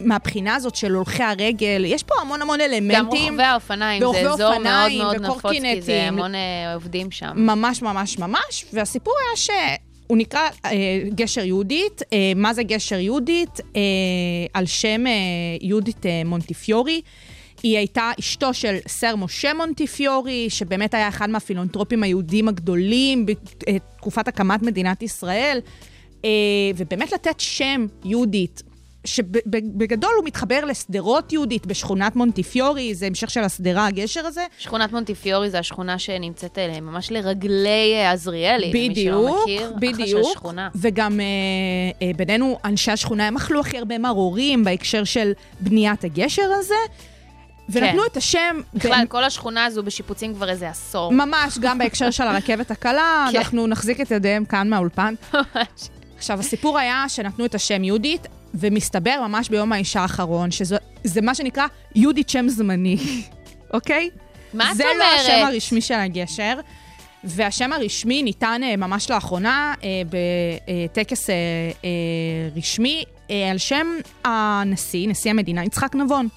[0.00, 2.94] מהבחינה הזאת של הולכי הרגל, יש פה המון המון אלמנטים.
[2.94, 6.02] גם רוכבי האופניים, זה אזור מאוד מאוד נפוץ, כי זה.
[6.02, 7.32] המון אה, עובדים שם.
[7.34, 10.70] ממש ממש ממש, והסיפור היה שהוא נקרא אה,
[11.14, 12.02] גשר יהודית.
[12.12, 13.60] אה, מה זה גשר יהודית?
[13.76, 13.80] אה,
[14.54, 15.12] על שם אה,
[15.60, 17.00] יהודית אה, מונטיפיורי.
[17.66, 24.62] היא הייתה אשתו של סר משה מונטיפיורי, שבאמת היה אחד מהפילנטרופים היהודים הגדולים בתקופת הקמת
[24.62, 25.58] מדינת ישראל,
[26.24, 26.30] אה,
[26.76, 28.62] ובאמת לתת שם יהודית.
[29.04, 34.44] שבגדול הוא מתחבר לשדרות יהודית בשכונת מונטיפיורי, זה המשך של השדרה, הגשר הזה.
[34.58, 38.70] שכונת מונטיפיורי זה השכונה שנמצאת אה, ממש לרגלי אה, עזריאלי.
[38.70, 40.32] למי שלא בדיוק, מכיר, בדיוק.
[40.32, 40.68] שכונה.
[40.74, 41.26] וגם אה,
[42.06, 46.74] אה, בינינו, אנשי השכונה, הם אכלו הכי הרבה מרורים בהקשר של בניית הגשר הזה,
[47.68, 48.08] ונתנו כן.
[48.12, 48.60] את השם...
[48.74, 51.12] בכלל, ב- כל השכונה הזו בשיפוצים כבר איזה עשור.
[51.12, 53.38] ממש, גם בהקשר של הרכבת הקלה, כן.
[53.38, 55.14] אנחנו נחזיק את ידיהם כאן מהאולפן.
[55.34, 55.88] ממש.
[56.16, 61.34] עכשיו, הסיפור היה שנתנו את השם יהודית, ומסתבר ממש ביום האישה האחרון, שזה זה מה
[61.34, 62.96] שנקרא יהודית שם זמני,
[63.74, 64.10] אוקיי?
[64.54, 64.98] מה את זה אומרת?
[64.98, 66.60] לא השם הרשמי של הגשר,
[67.24, 69.88] והשם הרשמי ניתן אה, ממש לאחרונה אה,
[70.84, 71.34] בטקס אה,
[72.56, 73.04] רשמי
[73.50, 73.86] על שם
[74.24, 76.28] הנשיא, נשיא המדינה, יצחק נבון.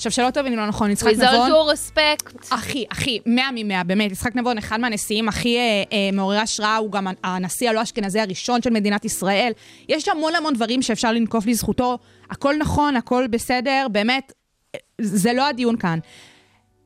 [0.00, 1.50] עכשיו, שלא תבינו לא נכון, יצחק נבון...
[1.50, 2.46] due respect.
[2.50, 4.12] הכי, הכי, מאה ממאה, באמת.
[4.12, 8.62] יצחק נבון, אחד מהנשיאים הכי אה, אה, מעוררי השראה, הוא גם הנשיא הלא אשכנזי הראשון
[8.62, 9.52] של מדינת ישראל.
[9.88, 11.98] יש המון המון דברים שאפשר לנקוף לזכותו.
[12.30, 14.32] הכל נכון, הכל בסדר, באמת,
[14.74, 15.98] אה, זה לא הדיון כאן.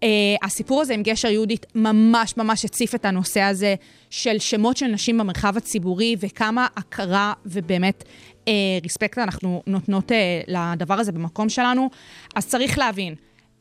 [0.05, 0.07] Uh,
[0.43, 3.75] הסיפור הזה עם גשר יהודית ממש ממש הציף את הנושא הזה
[4.11, 8.05] של שמות של נשים במרחב הציבורי וכמה הכרה ובאמת
[8.45, 8.49] uh,
[8.85, 10.15] רספקט אנחנו נותנות uh,
[10.47, 11.91] לדבר הזה במקום שלנו.
[12.35, 13.15] אז צריך להבין,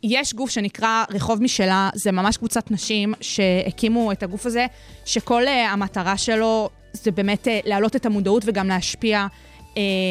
[0.03, 4.65] יש גוף שנקרא רחוב משלה, זה ממש קבוצת נשים שהקימו את הגוף הזה,
[5.05, 9.27] שכל uh, המטרה שלו זה באמת uh, להעלות את המודעות וגם להשפיע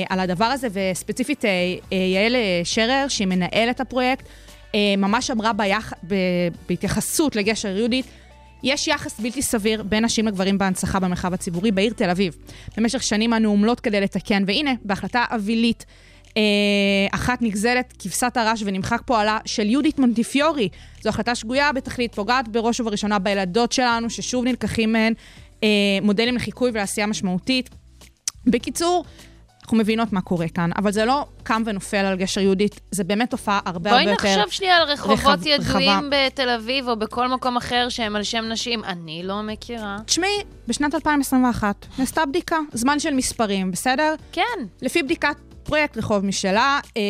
[0.09, 1.45] על הדבר הזה, וספציפית
[1.91, 4.33] יעל שרר, שהיא מנהלת הפרויקט, אה,
[4.99, 5.93] ממש אמרה ביח...
[6.09, 6.15] ב...
[6.69, 8.07] בהתייחסות לגשר יהודית,
[8.63, 12.37] יש יחס בלתי סביר בין נשים לגברים בהנצחה במרחב הציבורי בעיר תל אביב.
[12.77, 15.85] במשך שנים אנו עמלות כדי לתקן, והנה, בהחלטה אווילית
[16.37, 16.43] אה,
[17.11, 20.69] אחת נגזלת כבשת הרש ונמחק פועלה של יהודית מונטיפיורי.
[21.03, 25.13] זו החלטה שגויה בתכלית, פוגעת בראש ובראשונה בילדות שלנו, ששוב נלקחים מהן
[25.63, 25.69] אה,
[26.03, 27.71] מודלים לחיקוי ולעשייה משמעותית.
[28.47, 29.05] בקיצור,
[29.73, 33.31] אנחנו מבינות מה קורה כאן, אבל זה לא קם ונופל על גשר יהודית, זה באמת
[33.31, 34.37] תופעה הרבה בואי הרבה יותר...
[34.37, 36.01] נחשוב שנייה על רחובות רחב- ידועים רחבה.
[36.27, 38.85] בתל אביב או בכל מקום אחר שהם על שם נשים.
[38.85, 39.97] אני לא מכירה.
[40.07, 40.31] תשמעי,
[40.69, 44.15] בשנת 2021 נעשתה בדיקה, זמן של מספרים, בסדר?
[44.33, 44.43] כן.
[44.83, 47.03] לפי בדיקת פרויקט רחוב משלה, אה,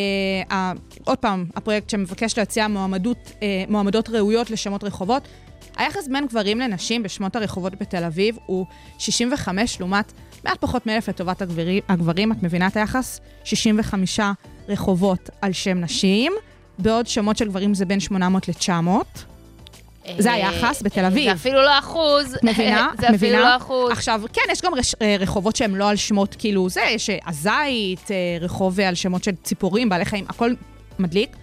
[0.57, 0.73] ה-
[1.05, 5.23] עוד פעם, הפרויקט שמבקש להציע מועמדות, אה, מועמדות ראויות לשמות רחובות,
[5.77, 8.67] היחס בין גברים לנשים בשמות הרחובות בתל אביב הוא
[8.99, 10.13] 65 לעומת
[10.45, 12.33] מעט פחות מאלף לטובת הגברים, הגברים.
[12.33, 13.21] את מבינה את היחס?
[13.45, 14.21] 65
[14.69, 16.33] רחובות על שם נשים,
[16.79, 18.71] בעוד שמות של גברים זה בין 800 ל-900.
[20.19, 21.25] זה אה, היחס בתל אה, אביב.
[21.25, 22.37] זה אפילו לא אחוז.
[22.43, 22.89] מבינה?
[23.01, 23.39] זה אפילו?
[23.39, 23.93] לא אחוז.
[23.93, 28.81] עכשיו, כן, יש גם אה, רחובות שהם לא על שמות, כאילו, זה, יש הזית, רחוב
[28.81, 30.55] על שמות של ציפורים, בעלי חיים, הכל
[30.99, 31.37] מדליק.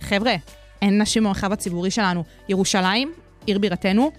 [0.00, 0.34] חבר'ה,
[0.82, 2.24] אין נשים במרחב הציבורי שלנו.
[2.48, 3.12] ירושלים,
[3.46, 4.10] עיר בירתנו,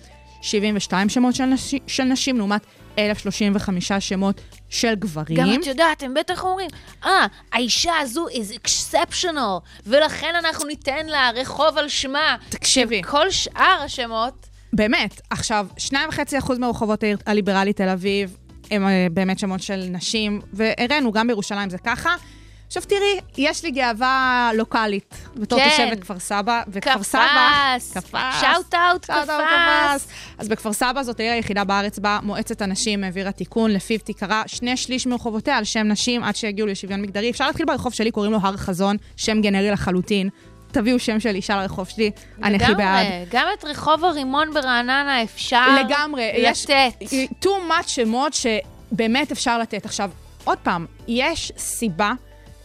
[0.43, 2.61] 72 שמות של, נשי, של נשים, לעומת
[2.99, 5.37] 1,035 שמות של גברים.
[5.37, 6.69] גם את יודעת, הם בטח אומרים,
[7.05, 12.35] אה, האישה הזו is exceptional, ולכן אנחנו ניתן לה רחוב על שמה.
[12.49, 13.01] תקשיבי.
[13.03, 15.21] כל שאר השמות, באמת.
[15.29, 18.37] עכשיו, 2.5% מרחובות העיר הליברלית תל אביב
[18.71, 22.15] הם אה, באמת שמות של נשים, והראינו, גם בירושלים זה ככה.
[22.75, 25.69] עכשיו תראי, יש לי גאווה לוקאלית, בתור כן.
[25.69, 27.03] תושבת כפר סבא, וכפר קפץ.
[27.03, 27.81] סבא...
[27.93, 28.41] קפץ.
[28.41, 30.07] שאוט אאוט, קפץ.
[30.37, 34.77] אז בכפר סבא זאת העיר היחידה בארץ בה מועצת הנשים העבירה תיקון, לפיו תיקרא שני
[34.77, 37.29] שליש מרחובותיה על שם נשים עד שיגיעו לשוויון מגדרי.
[37.29, 40.29] אפשר להתחיל ברחוב שלי, קוראים לו הר חזון, שם גנרי לחלוטין.
[40.71, 42.11] תביאו שם של אישה לרחוב שלי,
[42.43, 43.05] אני הכי בעד.
[43.05, 46.31] לגמרי, גם את רחוב הרימון ברעננה אפשר לגמרי.
[46.37, 47.03] יש לתת.
[47.43, 49.85] too much שמות שבאמת אפשר לתת.
[49.85, 50.11] עכשיו,
[50.43, 52.13] עוד פעם, יש סיבה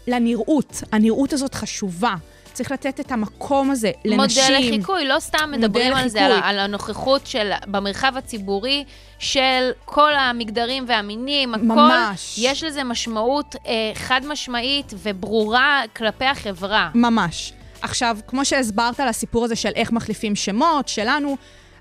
[0.08, 0.82] לנראות.
[0.92, 2.14] הנראות הזאת חשובה.
[2.52, 4.42] צריך לתת את המקום הזה לנשים.
[4.44, 6.32] מודל לחיקוי, לא סתם מדברים על זה, על.
[6.42, 8.84] על הנוכחות של, במרחב הציבורי
[9.18, 12.34] של כל המגדרים והמינים, הכל, ממש.
[12.38, 16.90] יש לזה משמעות אה, חד משמעית וברורה כלפי החברה.
[16.94, 17.52] ממש.
[17.82, 21.36] עכשיו, כמו שהסברת על הסיפור הזה של איך מחליפים שמות שלנו,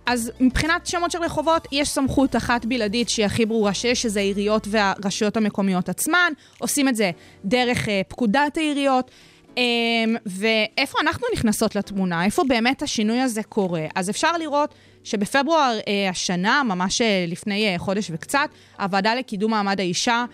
[0.07, 4.67] אז מבחינת שמות של רחובות, יש סמכות אחת בלעדית שהיא הכי ברורה שיש, שזה העיריות
[4.69, 6.33] והרשויות המקומיות עצמן.
[6.59, 7.11] עושים את זה
[7.45, 9.11] דרך אה, פקודת העיריות.
[9.57, 9.63] אה,
[10.25, 12.25] ואיפה אנחנו נכנסות לתמונה?
[12.25, 13.85] איפה באמת השינוי הזה קורה?
[13.95, 19.79] אז אפשר לראות שבפברואר אה, השנה, ממש אה, לפני אה, חודש וקצת, הוועדה לקידום מעמד
[19.79, 20.25] האישה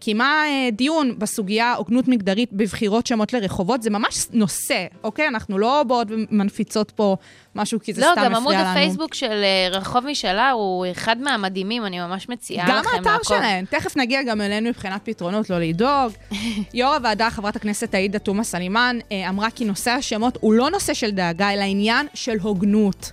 [0.00, 3.82] קיימה אה, דיון בסוגיה הוגנות מגדרית בבחירות שמות לרחובות.
[3.82, 5.28] זה ממש נושא, אוקיי?
[5.28, 7.16] אנחנו לא באות ומנפיצות פה
[7.54, 8.70] משהו כי זה לא, סתם גם עמוד מפריע לנו.
[8.70, 13.28] הפייסבוק של אה, רחוב משלה הוא אחד מהמדהימים, אני ממש מציעה גם לכם האתר לעקוב.
[13.28, 16.12] שלהם, תכף נגיע גם אלינו מבחינת פתרונות, לא לדאוג.
[16.74, 20.94] יו"ר הוועדה, חברת הכנסת עאידה תומא סלימאן, אה, אמרה כי נושא השמות הוא לא נושא
[20.94, 23.10] של דאגה, אלא עניין של הוגנות.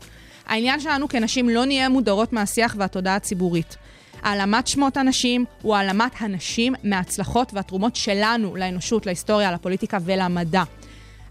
[0.48, 3.78] העניין שלנו כנשים לא נהיה מודרות מהשיח והתודעה הציבורית.
[4.22, 10.64] העלמת שמות הנשים הוא העלמת הנשים מההצלחות והתרומות שלנו לאנושות, להיסטוריה, לפוליטיקה ולמדע.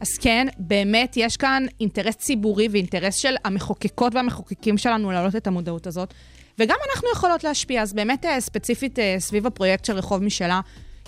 [0.00, 5.86] אז כן, באמת יש כאן אינטרס ציבורי ואינטרס של המחוקקות והמחוקקים שלנו להעלות את המודעות
[5.86, 6.14] הזאת,
[6.58, 7.82] וגם אנחנו יכולות להשפיע.
[7.82, 10.60] אז באמת אה, ספציפית אה, סביב הפרויקט של רחוב משלה,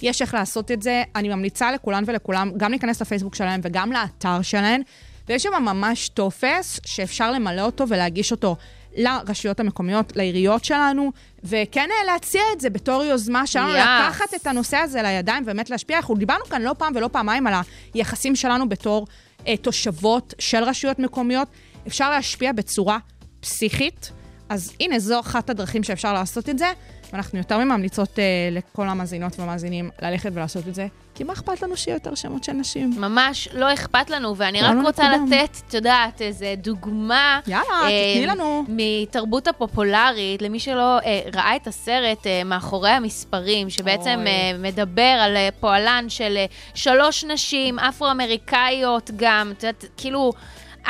[0.02, 1.02] יש איך לעשות את זה.
[1.16, 4.80] אני ממליצה לכולן ולכולם גם להיכנס לפייסבוק שלהם וגם לאתר שלהם,
[5.28, 8.56] ויש שם ממש טופס שאפשר למלא אותו ולהגיש אותו
[8.96, 11.12] לרשויות המקומיות, לעיריות שלנו,
[11.44, 13.78] וכן אה, להציע את זה בתור יוזמה שלנו, Yes.
[13.78, 15.96] לקחת את הנושא הזה לידיים ובאמת להשפיע.
[15.96, 17.54] אנחנו דיברנו כאן לא פעם ולא פעמיים על
[17.94, 19.06] היחסים שלנו בתור
[19.46, 21.48] אה, תושבות של רשויות מקומיות.
[21.86, 22.98] אפשר להשפיע בצורה
[23.40, 24.12] פסיכית,
[24.48, 26.72] אז הנה, זו אחת הדרכים שאפשר לעשות את זה,
[27.12, 30.86] ואנחנו יותר מממליצות אה, לכל המאזינות והמאזינים ללכת ולעשות את זה,
[31.18, 32.90] כי מה אכפת לנו שיהיה יותר שמות של נשים?
[32.98, 35.32] ממש לא אכפת לנו, ואני רק כולנו רוצה נקודם.
[35.32, 37.40] לתת, את יודעת, איזה דוגמה.
[37.46, 38.64] יאללה, אה, תתני לנו.
[38.68, 44.26] מתרבות הפופולרית, למי שלא אה, ראה את הסרט אה, מאחורי המספרים, שבעצם אוי.
[44.28, 50.32] אה, מדבר על אה, פועלן של אה, שלוש נשים אפרו-אמריקאיות גם, את יודעת, כאילו...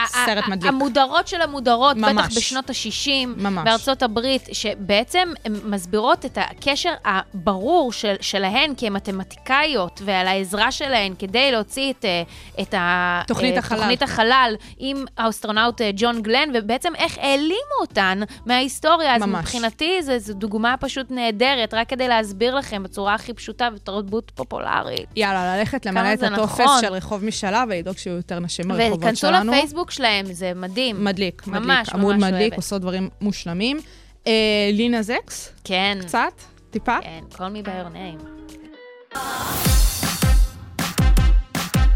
[0.07, 0.73] סרט מדליק.
[0.73, 2.13] המודרות של המודרות, ממש.
[2.27, 3.65] בטח בשנות ה-60, ממש.
[3.65, 5.29] בארצות הברית, שבעצם
[5.65, 12.23] מסבירות את הקשר הברור של, שלהן כמתמטיקאיות, ועל העזרה שלהן כדי להוציא את, אה,
[12.63, 13.79] את ה- תוכנית אה, החלל.
[13.79, 19.17] תוכנית החלל עם האסטרונאוט אה, ג'ון גלן, ובעצם איך העלימו אותן מההיסטוריה.
[19.17, 19.41] אז ממש.
[19.45, 25.07] מבחינתי זו, זו דוגמה פשוט נהדרת, רק כדי להסביר לכם בצורה הכי פשוטה ותרבות פופולרית.
[25.17, 26.81] יאללה, ללכת למלא את הטופס נכון.
[26.81, 29.53] של רחוב משאלה ולדאוג שיהיו יותר נשים ברחובות וכנסו שלנו.
[29.89, 31.05] לפייסבוק שלהם, זה מדהים.
[31.05, 31.63] מדליק, מדליק.
[31.67, 32.57] ממש, עמוד ממש מדליק, אוהבת.
[32.57, 33.81] עושות דברים מושלמים.
[34.27, 34.33] אה,
[34.73, 35.99] לינה זקס, כן.
[36.03, 36.33] קצת,
[36.71, 36.97] טיפה.
[37.03, 39.19] כן, call me by your name.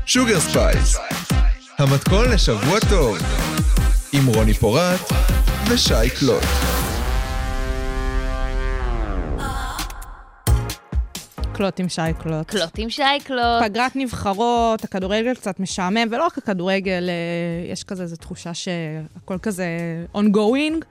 [0.07, 0.97] Sugar Space,
[1.79, 3.19] המתכון לשבוע טוב,
[4.13, 5.01] עם רוני פורט
[5.71, 6.82] ושי קלוט.
[11.63, 12.47] קלוט עם שי קלוט.
[12.47, 13.63] קלוט עם שייקלוט.
[13.65, 19.67] פגרת נבחרות, הכדורגל קצת משעמם, ולא רק הכדורגל, אה, יש כזה איזו תחושה שהכל כזה
[20.15, 20.85] ongoing.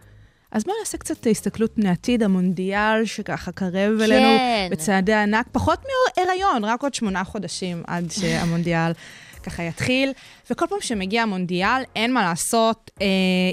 [0.51, 4.67] אז בואו נעשה קצת הסתכלות פני עתיד, המונדיאל שככה קרב אלינו כן.
[4.71, 5.79] בצעדי ענק, פחות
[6.17, 8.91] מהיריון, רק עוד שמונה חודשים עד שהמונדיאל
[9.43, 10.11] ככה יתחיל.
[10.49, 12.91] וכל פעם שמגיע המונדיאל, אין מה לעשות.
[13.01, 13.07] אה,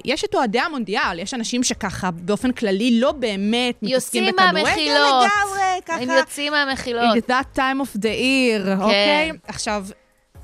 [0.04, 5.24] יש את אוהדי המונדיאל, יש אנשים שככה באופן כללי לא באמת מתעסקים בכדורגל מהמחילות.
[5.24, 6.02] לגמרי, ככה.
[6.02, 7.16] הם יוצאים מהמחילות.
[7.16, 8.80] It's that time of the year, כן.
[8.80, 9.30] אוקיי?
[9.48, 9.86] עכשיו,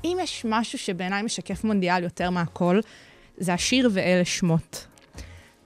[0.05, 2.79] אם יש משהו שבעיניי משקף מונדיאל יותר מהכל,
[3.37, 4.87] זה השיר ואלה שמות.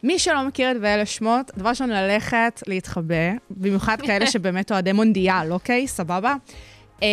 [0.03, 5.51] מי שלא מכיר את ואלה שמות, דבר ראשון, ללכת להתחבא, במיוחד כאלה שבאמת אוהדי מונדיאל,
[5.51, 5.87] אוקיי?
[5.87, 6.35] סבבה?
[7.01, 7.07] אמ,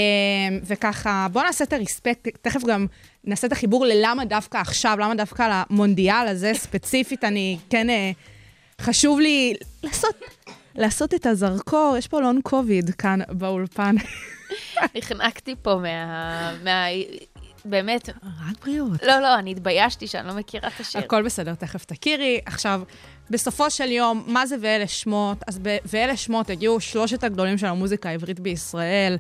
[0.63, 2.87] וככה, בואו נעשה את הרספקט, תכף גם
[3.25, 8.11] נעשה את החיבור ללמה דווקא עכשיו, למה דווקא למונדיאל הזה ספציפית, אני כן, אה,
[8.81, 10.15] חשוב לי לעשות,
[10.75, 13.95] לעשות את הזרקור, יש פה לון קוביד כאן באולפן.
[14.97, 16.53] נחנקתי פה מה...
[16.65, 16.87] מה...
[17.69, 18.09] באמת,
[18.49, 19.03] רק בריאות.
[19.03, 21.01] לא, לא, אני התביישתי שאני לא מכירה את השיר.
[21.01, 22.41] הכל בסדר, תכף תכירי.
[22.47, 22.83] עכשיו,
[23.31, 25.39] בסופו של יום, מה זה ואלה שמות?
[25.47, 29.17] אז ב- ואלה שמות הגיעו שלושת הגדולים של המוזיקה העברית בישראל,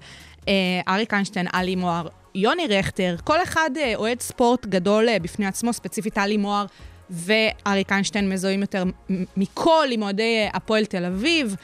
[0.89, 5.73] אריק איינשטיין, עלי מוהר, יוני רכטר, כל אחד אה, אוהד ספורט גדול אה, בפני עצמו,
[5.73, 6.67] ספציפית עלי מוהר
[7.11, 8.85] ואריק איינשטיין מזוהים יותר
[9.37, 11.57] מכל עם אוהדי אה, הפועל תל אביב.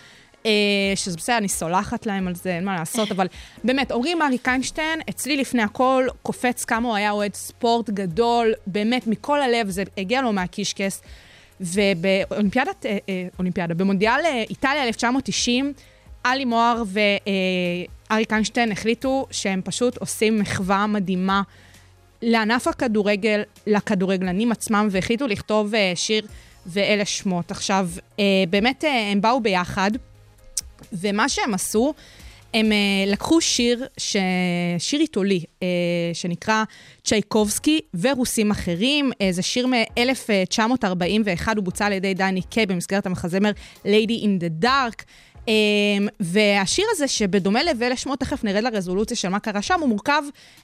[0.46, 0.50] אה,
[0.94, 3.26] שזה בסדר, אני סולחת להם על זה, אין מה לעשות, אבל
[3.64, 9.06] באמת, אומרים אריק איינשטיין, אצלי לפני הכל קופץ כמה הוא היה אוהד ספורט גדול, באמת,
[9.06, 11.02] מכל הלב, זה הגיע לו מהקישקס.
[11.60, 15.72] ובאולימפיאדת, אה, אה, אולימפיאדה, במונדיאל אה, איטליה 1990,
[16.24, 21.42] עלי מוהר ואריק איינשטיין החליטו שהם פשוט עושים מחווה מדהימה
[22.22, 26.26] לענף הכדורגל, לכדורגלנים עצמם, והחליטו לכתוב אה, שיר
[26.66, 27.50] ואלה שמות.
[27.50, 29.90] עכשיו, אה, באמת אה, הם באו ביחד,
[30.92, 31.94] ומה שהם עשו,
[32.54, 32.72] הם
[33.06, 34.16] לקחו שיר, ש...
[34.78, 35.44] שיר עיתולי,
[36.12, 36.64] שנקרא
[37.04, 39.11] צ'ייקובסקי ורוסים אחרים.
[39.30, 43.50] זה שיר מ-1941, הוא בוצע על ידי דני קיי במסגרת המחזמר
[43.85, 45.02] Lady in the Dark.
[45.48, 45.55] אה,
[46.20, 50.22] והשיר הזה, שבדומה ל"ואלה שמות", תכף נרד לרזולוציה של מה קרה שם, הוא מורכב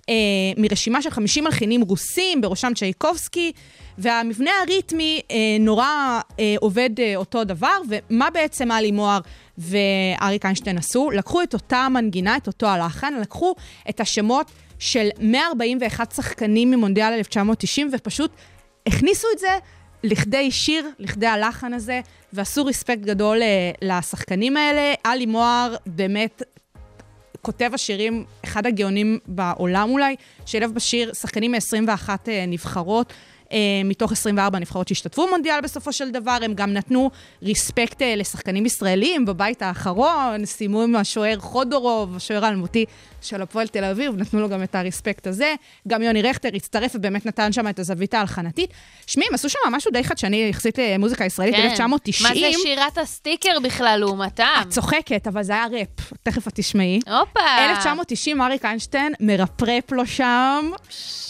[0.08, 0.14] אה,
[0.56, 3.52] מרשימה של 50 מלחינים רוסים, בראשם צ'ייקובסקי,
[3.98, 9.20] והמבנה הריתמי אה, נורא אה, עובד אה, אותו דבר, ומה בעצם עלי מוהר
[9.58, 11.10] ואריק איינשטיין עשו?
[11.10, 13.54] לקחו את אותה מנגינה, את אותו הלחן, לקחו
[13.88, 18.30] את השמות של 141 שחקנים ממונדיאל 1990, ופשוט
[18.86, 19.58] הכניסו את זה
[20.04, 22.00] לכדי שיר, לכדי הלחן הזה,
[22.32, 24.94] ועשו רספקט גדול אה, לשחקנים האלה.
[25.04, 26.42] עלי מוהר באמת
[27.42, 33.12] כותב השירים, אחד הגאונים בעולם אולי, שילב בשיר שחקנים מ-21 אה, נבחרות.
[33.52, 37.10] אה, מתוך 24 נבחרות שהשתתפו במונדיאל בסופו של דבר, הם גם נתנו
[37.42, 42.84] ריספקט אה, לשחקנים ישראלים בבית האחרון, סיימו עם השוער חודורוב, השוער האלמותי
[43.22, 45.54] של הפועל תל אביב, נתנו לו גם את הריספקט הזה.
[45.88, 48.70] גם יוני רכטר הצטרף ובאמת נתן שם את הזווית ההלחנתית.
[49.06, 51.70] שמי, הם עשו שם משהו די חדשני יחסית למוזיקה ישראלית, כן.
[51.70, 52.44] 1990.
[52.44, 54.44] מה זה שירת הסטיקר בכלל לעומתם?
[54.62, 57.00] את צוחקת, אבל זה היה ראפ, תכף את תשמעי.
[57.06, 57.40] הופה.
[57.70, 60.70] 1990, אריק איינשטיין מרפרפ לו שם.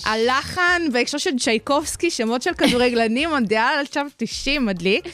[0.04, 5.04] הלחן בהקשר של צ'ייקובסקי, שמות של כדורגלנים, מונדיאל 1990, מדליק.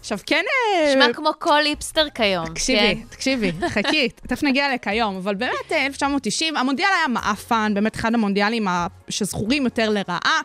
[0.00, 0.44] עכשיו, כן...
[0.74, 2.46] אה, נשמע כמו כל היפסטר כיום.
[2.46, 3.06] תקשיבי, כן.
[3.10, 8.66] תקשיבי, חכי, תכף נגיע לכיום, אבל באמת, אה, 1990, המונדיאל היה מעפן, באמת אחד המונדיאלים
[9.08, 10.40] שזכורים יותר לרעה,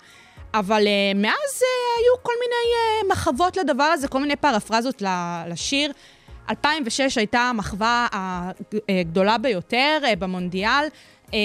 [0.54, 5.04] אבל uh, מאז uh, היו כל מיני uh, מחוות לדבר הזה, כל מיני פרפרזות
[5.48, 5.91] לשיר.
[6.50, 8.08] 2006 הייתה המחווה
[8.89, 10.86] הגדולה ביותר uh, במונדיאל.
[11.34, 11.39] אה,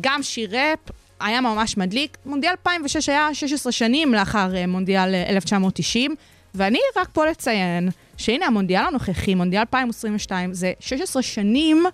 [0.00, 0.78] גם שיר ראפ,
[1.20, 2.16] היה ממש מדליק.
[2.26, 6.14] מונדיאל 2006 היה 16 שנים לאחר אה, מונדיאל אה, 1990,
[6.54, 11.84] ואני רק פה לציין שהנה המונדיאל הנוכחי, מונדיאל 2022, זה 16 שנים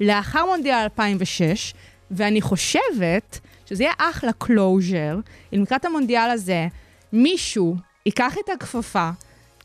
[0.00, 1.74] לאחר מונדיאל 2006,
[2.10, 5.18] ואני חושבת שזה יהיה אחלה closure,
[5.54, 6.66] אם לקראת המונדיאל הזה
[7.12, 9.10] מישהו ייקח את הכפפה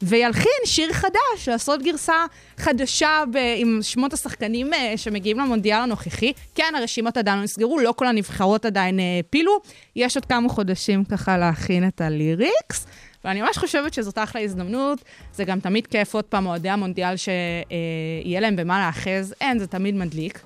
[0.02, 2.26] וילחין שיר חדש, לעשות גרסה
[2.58, 6.34] חדשה ב- עם שמות השחקנים אה, שמגיעים למונדיאל הנוכחי.
[6.56, 9.60] כן, הרשימות עדיין לא נסגרו, לא כל הנבחרות עדיין אה, הפילו.
[9.96, 12.88] יש עוד כמה חודשים ככה להכין את ה lyrics.
[13.26, 15.00] ואני ממש חושבת שזאת אחלה הזדמנות.
[15.34, 19.34] זה גם תמיד כיף, עוד פעם, אוהדי המונדיאל שיהיה להם במה להאחז.
[19.42, 20.40] אין, זה תמיד מדליק.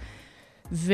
[0.72, 0.94] ו...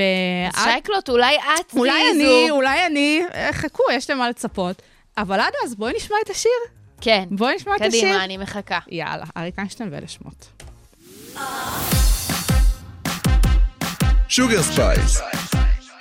[0.64, 2.56] שייקלוט, אולי את אולי תהיי אני, זו.
[2.56, 4.82] אולי אני, אה, חכו, יש להם מה לצפות.
[5.18, 6.79] אבל עד אז, בואי נשמע את השיר.
[7.02, 7.24] כן.
[7.32, 8.02] בואי נשמע את השיר.
[8.02, 8.80] קדימה, אני מחכה.
[8.88, 10.64] יאללה, אריק איינשטיין ואלה שמות.
[14.28, 15.22] Sugar Space,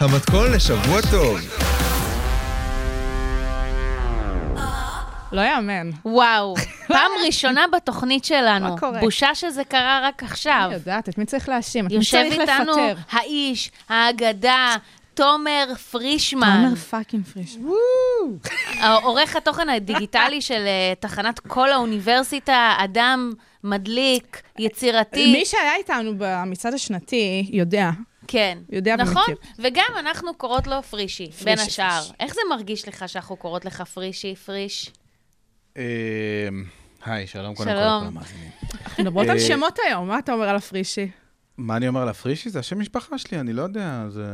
[0.00, 1.38] המתכון לשבוע טוב.
[5.32, 5.90] לא יאמן.
[6.04, 6.54] וואו,
[6.88, 8.68] פעם ראשונה בתוכנית שלנו.
[8.68, 9.00] מה קורה?
[9.00, 10.62] בושה שזה קרה רק עכשיו.
[10.66, 11.87] אני יודעת, את מי צריך להאשים?
[11.87, 12.94] את מי יושב צריך איתנו לפטר?
[13.11, 14.76] האיש, האגדה,
[15.18, 17.57] תומר פרישמן, תומר fucking פריש.
[19.02, 23.33] עורך התוכן הדיגיטלי של אה, תחנת כל האוניברסיטה, אדם
[23.64, 25.33] מדליק, יצירתי.
[25.33, 27.90] מי שהיה איתנו במצעד השנתי יודע.
[28.28, 28.59] כן.
[28.70, 29.37] יודע נכון, ומכיר.
[29.59, 32.00] וגם אנחנו קוראות לו פרישי, בין השאר.
[32.00, 32.12] פריש.
[32.20, 34.90] איך זה מרגיש לך שאנחנו קוראות לך פרישי, פריש?
[35.76, 35.83] אה,
[37.04, 38.18] היי, שלום קודם כל שלום.
[38.18, 38.38] אנחנו
[38.98, 41.09] מדברות על אה, שמות היום, מה אתה אומר על הפרישי?
[41.59, 42.51] מה אני אומר לפרישי?
[42.51, 44.27] זה השם משפחה שלי, אני לא יודע, זה...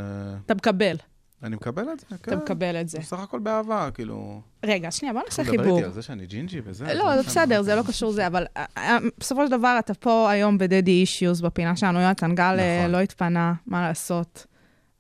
[0.47, 0.97] אתה מקבל,
[1.43, 2.17] אני מקבל את זה, כן.
[2.33, 2.99] אתה מקבל את זה.
[2.99, 4.41] בסך הכל באהבה, כאילו...
[4.65, 5.79] רגע, שנייה, בוא נעשה אתה מדבר חיבור.
[5.79, 6.95] איתי על זה שאני ג'ינג'י וזה?
[6.95, 10.31] לא, זה בסדר, זה לא קשור לזה, אבל אה, אה, בסופו של דבר אתה פה
[10.31, 12.93] היום בדדי אישיוז בפינה שלנו, יונתן גל אה, נכון.
[12.93, 14.47] לא התפנה, מה לעשות.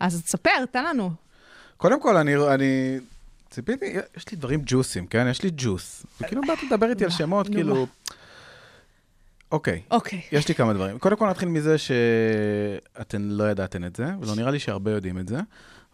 [0.00, 1.10] אז תספר, תן לנו.
[1.76, 2.98] קודם כל, אני...
[3.50, 5.26] ציפיתי, יש לי דברים ג'וסים, כן?
[5.30, 6.06] יש לי ג'וס.
[6.20, 7.86] וכאילו באת לדבר איתי על שמות, כאילו...
[9.54, 10.20] אוקיי, אוקיי.
[10.32, 10.98] יש לי כמה דברים.
[10.98, 15.28] קודם כל נתחיל מזה שאתן לא ידעתן את זה, ולא נראה לי שהרבה יודעים את
[15.28, 15.36] זה,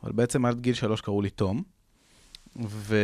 [0.02, 1.62] אבל בעצם עד גיל שלוש קראו לי תום,
[2.68, 2.96] ו...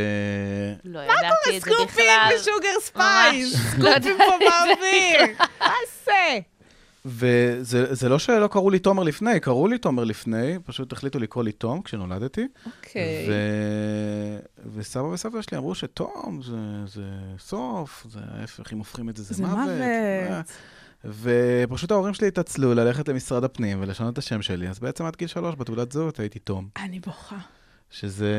[0.85, 1.75] לא ידעתי את זה בכלל.
[1.75, 2.05] סקופים
[2.37, 3.57] ו Sugar Space.
[3.57, 5.37] סקופים פה באוויר.
[5.61, 5.73] מה
[6.05, 6.39] זה?
[7.07, 11.45] וזה זה לא שלא קראו לי תומר לפני, קראו לי תומר לפני, פשוט החליטו לקרוא
[11.45, 12.47] לי תום כשנולדתי.
[12.67, 13.27] אוקיי.
[13.29, 13.33] ו...
[14.75, 17.03] וסבא וסבתא שלי אמרו שתום זה, זה
[17.39, 19.59] סוף, זה ההפך, אם הופכים את זה, זה, זה מוות.
[19.59, 20.53] מוות.
[21.05, 25.29] ופשוט ההורים שלי התעצלו ללכת למשרד הפנים ולשנות את השם שלי, אז בעצם עד גיל
[25.29, 27.37] שלוש בתעודת זהות הייתי תום, אני בוכה.
[27.91, 28.37] שזה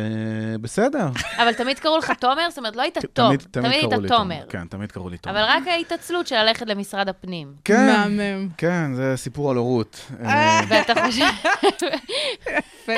[0.61, 1.07] בסדר.
[1.37, 2.49] אבל תמיד קראו לך תומר?
[2.49, 4.45] זאת אומרת, לא היית תום, תמיד, תמיד תמיד קראו היית תומר.
[4.49, 5.35] כן, תמיד קראו לי תומר.
[5.35, 7.53] אבל רק ההתעצלות של ללכת למשרד הפנים.
[7.65, 8.49] כן, מהמם.
[8.57, 10.01] כן, זה סיפור על הורות.
[10.23, 10.29] אה.
[10.29, 11.25] אה, ואתה חושב...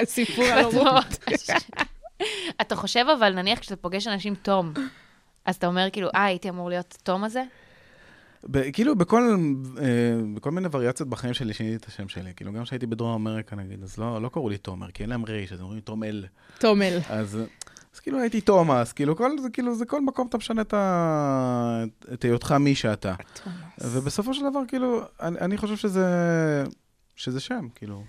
[0.06, 1.30] סיפור על הורות.
[2.62, 4.74] אתה חושב, אבל נניח כשאתה פוגש אנשים תום,
[5.46, 7.44] אז אתה אומר כאילו, אה, הייתי אמור להיות תום הזה?
[8.44, 9.38] ב- כאילו בכל,
[9.82, 9.86] אה,
[10.34, 12.32] בכל מיני וריאציות בחיים שלי שיניתי את השם שלי.
[12.36, 15.26] כאילו גם כשהייתי בדרום אמריקה נגיד, אז לא, לא קראו לי תומר, כי אין להם
[15.26, 16.26] רייש, אז אומרים תומל.
[16.60, 16.98] תומל.
[17.10, 17.40] אז,
[17.94, 21.84] אז כאילו הייתי תומאס, כאילו כל, זה, כאילו זה כל מקום אתה משנה את, ה,
[22.14, 23.14] את היותך מי שאתה.
[23.82, 26.08] ובסופו של דבר, כאילו, אני, אני חושב שזה,
[27.16, 28.04] שזה שם, כאילו.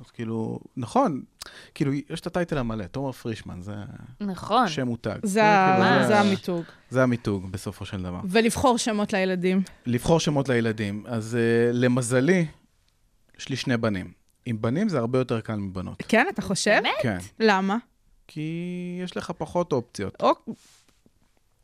[0.00, 1.22] אז כאילו, נכון,
[1.74, 3.72] כאילו, יש את הטייטל המלא, תומר פרישמן, זה
[4.20, 4.68] נכון.
[4.68, 5.18] שם מותג.
[5.22, 6.64] זה ה- כאילו, זה המיתוג.
[6.90, 8.20] זה המיתוג, בסופו של דבר.
[8.28, 9.62] ולבחור שמות לילדים.
[9.86, 11.04] לבחור שמות לילדים.
[11.08, 12.46] אז uh, למזלי,
[13.38, 14.12] יש לי שני בנים.
[14.46, 16.02] עם בנים זה הרבה יותר קל מבנות.
[16.08, 16.70] כן, אתה חושב?
[16.82, 16.94] באמת?
[17.02, 17.18] כן.
[17.40, 17.76] למה?
[18.26, 18.40] כי
[19.04, 20.16] יש לך פחות אופציות.
[20.22, 20.32] או,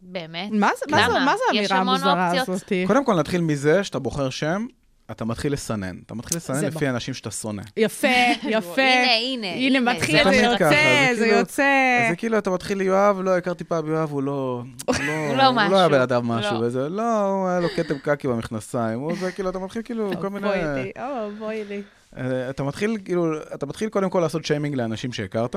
[0.01, 0.51] באמת?
[0.53, 1.25] מה זה- מה זה- למה?
[1.25, 2.49] מה זה יש האמירה המוזרה אופציות.
[2.49, 2.73] הזאת?
[2.87, 4.67] קודם כל נתחיל מזה שאתה בוחר שם,
[5.11, 5.97] אתה מתחיל לסנן.
[6.07, 6.91] אתה מתחיל לסנן לפי ברור.
[6.91, 7.63] אנשים שאתה שונא.
[7.77, 8.07] יפה,
[8.51, 8.83] יפה.
[8.83, 9.47] הנה, הנה.
[9.79, 12.07] הנה, מתחיל, זה זה תמיד ככה, יוצא, זה זה כאילו- יוצא.
[12.11, 14.63] זה כאילו, אתה מתחיל יואב, לא הכרתי פעם יואב, הוא לא...
[14.87, 15.91] הוא הוא לא הוא לא היה משהו.
[15.91, 16.67] בן אדם משהו, לא.
[16.67, 19.01] וזה, לא, הוא היה לו כתם קקי במכנסיים.
[19.01, 20.49] הוא זה כאילו, אתה מתחיל כאילו כל מיני...
[20.49, 21.83] אוי לי, או, בואי לי.
[22.17, 25.57] אה, אתה מתחיל, כאילו, אתה מתחיל קודם כל לעשות שיימינג לאנשים שהכרת,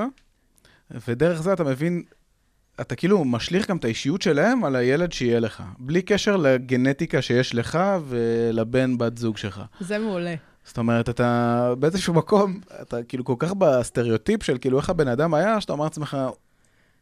[1.08, 2.02] ודרך זה אתה מבין,
[2.80, 7.54] אתה כאילו משליך גם את האישיות שלהם על הילד שיהיה לך, בלי קשר לגנטיקה שיש
[7.54, 9.62] לך ולבן בת זוג שלך.
[9.80, 10.34] זה מעולה.
[10.64, 15.34] זאת אומרת, אתה באיזשהו מקום, אתה כאילו כל כך בסטריאוטיפ של כאילו איך הבן אדם
[15.34, 16.16] היה, שאתה אומר לעצמך,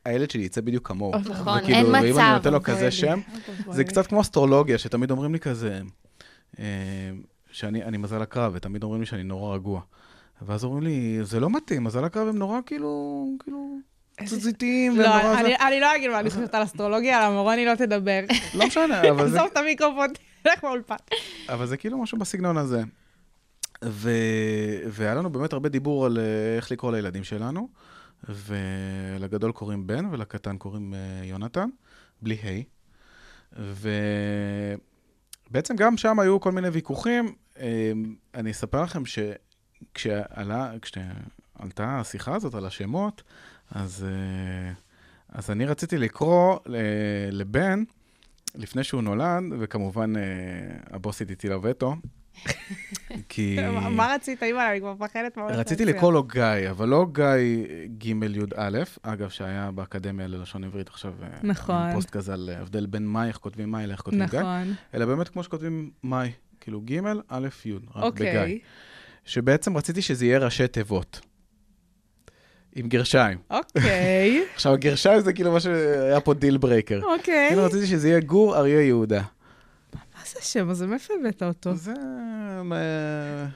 [0.05, 1.21] הילד שלי יצא בדיוק כמוהו.
[1.21, 2.33] נכון, וכאילו, אין ואם אני מצב.
[2.35, 3.21] נותן לו כזה לי, שם,
[3.71, 3.85] זה.
[3.85, 5.81] קצת כמו אסטרולוגיה, שתמיד אומרים לי כזה,
[6.59, 6.65] אה,
[7.51, 9.81] שאני אני מזל עקרב, ותמיד אומרים לי שאני נורא רגוע.
[10.43, 13.77] ואז אומרים לי, זה לא מתאים, מזל עקרב הם נורא כאילו, כאילו,
[14.25, 15.41] תזזיתיים, לא, זה.
[15.69, 18.21] אני- לא אגיד מה אני חושבת על אסטרולוגיה, למה רוני לא תדבר.
[18.55, 20.09] לא משנה, אבל זה, עזוב את המיקרופון,
[20.43, 20.95] תלך באולפן.
[21.49, 22.83] אבל זה כאילו משהו בסגנון הזה.
[23.83, 27.69] והיה לנו באמת הרבה דיבור על אה, איך לקרוא לילדים שלנו,
[28.29, 31.69] ולגדול קוראים בן ולקטן קוראים אה, יונתן,
[32.23, 32.63] בלי ה'.
[35.49, 37.35] ובעצם גם שם היו כל מיני ויכוחים.
[37.61, 37.93] אה,
[38.35, 43.23] אני אספר לכם שכשעלה, כשעלתה השיחה הזאת על השמות,
[43.71, 44.73] אז, אה,
[45.29, 46.77] אז אני רציתי לקרוא ל-
[47.33, 47.83] לבן,
[48.55, 50.23] לפני שהוא נולד, וכמובן אה,
[50.91, 51.95] הבוסית הטילה וטו.
[53.29, 53.57] כי...
[53.91, 54.71] מה- רצית, אימא?
[54.71, 55.85] אני כבר מפחדת מה רציתי.
[55.85, 57.25] לקרוא לו גיא, אבל לא גיא
[57.99, 61.93] ג' י"א, אגב, שהיה באקדמיה ללשון עברית עכשיו, אה, נכון.
[61.95, 64.75] פוסט כזה על ההבדל בין מאי, איך כותבים מאי לאיך כותבים גיא, נכון.
[64.95, 66.99] אלא באמת כמו שכותבים מאי, כאילו ג',
[67.29, 68.45] א', י', רק אוקיי.
[68.45, 68.59] בגיא.
[69.25, 71.21] שבעצם רציתי שזה יהיה ראשי תיבות.
[72.77, 73.39] עם גרשיים.
[73.51, 74.45] אוקיי.
[74.55, 77.01] עכשיו, הגרשיים זה כאילו מה שהיה פה deal breaker.
[77.19, 77.47] אוקיי.
[77.49, 79.23] כאילו רציתי שזה יהיה גור אריה יהודה.
[79.95, 80.87] מה זה השם הזה?
[80.87, 81.75] מאיפה הבאת אותו?
[81.75, 81.93] זה...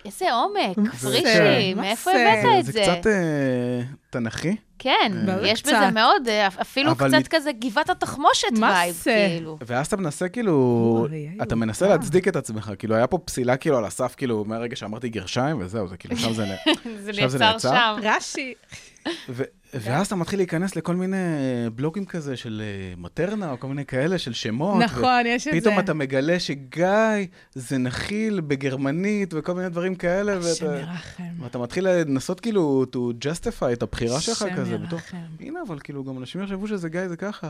[0.04, 0.92] איזה עומק?
[1.00, 2.10] פרישי, מאיפה?
[2.10, 2.80] הבאת את זה זה?
[2.82, 4.56] קצת אה, תנכי.
[4.78, 5.62] כן, אה, יש.
[5.62, 9.00] בזה מאוד, אה, אפילו קצת כזה גבעת התחמושת vibe?
[9.04, 9.58] כאילו.
[9.66, 11.06] ואז אתה מנסה כאילו,
[11.42, 11.54] אתה.
[11.54, 15.56] מנסה להצדיק את עצמך, כאילו היה פה פסילה כאילו על הסף, כאילו מהרגע שאמרתי גרשיים
[15.60, 16.44] וזהו, זה כאילו שם זה...
[16.46, 16.56] נ-
[16.98, 17.70] זה נעצר נעצר?
[17.70, 17.96] שם.
[18.02, 18.54] רש"י.
[19.28, 19.42] ו-
[19.74, 21.16] ואז אתה מתחיל להיכנס לכל מיני
[21.74, 24.82] בלוגים כזה של אה, מטרנה, או כל מיני כאלה של שמות.
[24.82, 25.60] נכון, יש את זה.
[25.60, 31.42] פתאום אתה מגלה שגיא זה נחיל בגרמנית וכל מיני דברים כאלה, השם ואתה, ירחם.
[31.42, 34.78] ואתה מתחיל לנסות כאילו to justify את הבחירה שלך השם כזה.
[34.78, 35.16] בתור, ירחם.
[35.40, 37.48] הנה, אבל כאילו, גם אנשים יחשבו שזה גיא זה ככה.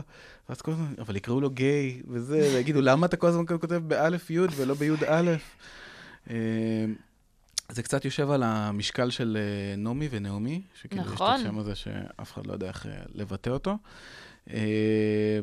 [0.49, 4.29] ואז כל הזמן, אבל יקראו לו גיי, וזה, ויגידו, למה אתה כל הזמן כותב באלף
[4.29, 5.31] י' ולא בי' א'?
[7.69, 11.35] זה קצת יושב על המשקל של אה, נעמי ונעמי, שכאילו יש נכון.
[11.35, 13.77] את השם הזה שאף אחד לא יודע איך אה, לבטא אותו.
[14.53, 15.39] אה,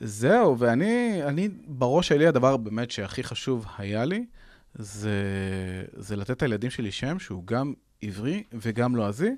[0.00, 4.24] זהו, ואני, אני, בראש שלי הדבר באמת שהכי חשוב היה לי,
[4.74, 5.20] זה,
[5.96, 9.30] זה לתת לילדים שלי שם שהוא גם עברי וגם לועזי,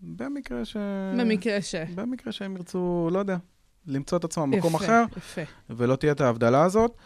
[0.00, 0.76] במקרה ש...
[1.18, 1.74] במקרה ש...
[1.94, 3.36] במקרה שהם ירצו, לא יודע,
[3.86, 5.42] למצוא את עצמם במקום אחר, יפה.
[5.70, 6.96] ולא תהיה את ההבדלה הזאת.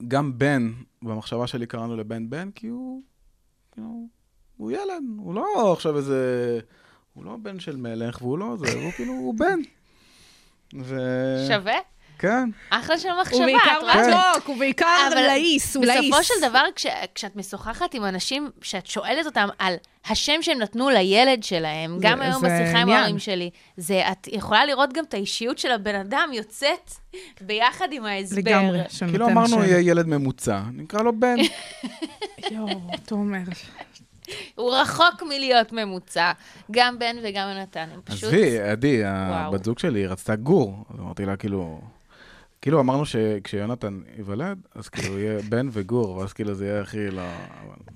[0.00, 0.72] וגם בן,
[1.02, 3.02] במחשבה שלי קראנו לבן בן, כי הוא,
[3.72, 4.08] כאילו,
[4.56, 6.60] הוא ילד, הוא לא עכשיו איזה...
[7.14, 9.58] הוא לא בן של מלך, והוא לא זה, הוא כאילו, הוא בן.
[10.74, 10.96] ו...
[11.48, 11.76] שווה?
[12.18, 12.48] כן.
[12.70, 13.36] אחלה של מחשבה.
[13.38, 13.78] הוא בעיקר?
[14.34, 16.00] מתוק, הוא בעיקר אבל לעיס, הוא לעיס.
[16.14, 19.74] בסופו של דבר, כש, כשאת משוחחת עם אנשים, כשאת שואלת אותם על
[20.08, 22.88] השם שהם נתנו לילד שלהם, זה- גם היום בשיחה עם.
[22.90, 26.90] ההורים שלי, זה, את יכולה לראות גם את האישיות של הבן אדם יוצאת
[27.40, 28.38] ביחד עם ההסבר.
[28.38, 29.64] לגמרי, שנותן כאילו אמרנו.
[29.64, 31.36] יהיה ילד ממוצע, נקרא לו בן.
[32.50, 32.68] יואו,
[33.06, 33.38] תומר.
[34.54, 36.32] הוא רחוק מלהיות ממוצע.
[36.70, 38.24] גם בן וגם יונתן, הם פשוט...
[38.24, 39.00] עזבי, עדי.
[39.04, 40.84] הבת זוג שלי, רצתה גור.
[40.94, 41.80] אז אמרתי לה, כאילו...
[42.66, 47.22] כאילו אמרנו שכשיונתן ייוולד, אז כאילו יהיה בן וגור, ואז כאילו זה יהיה הכי לא...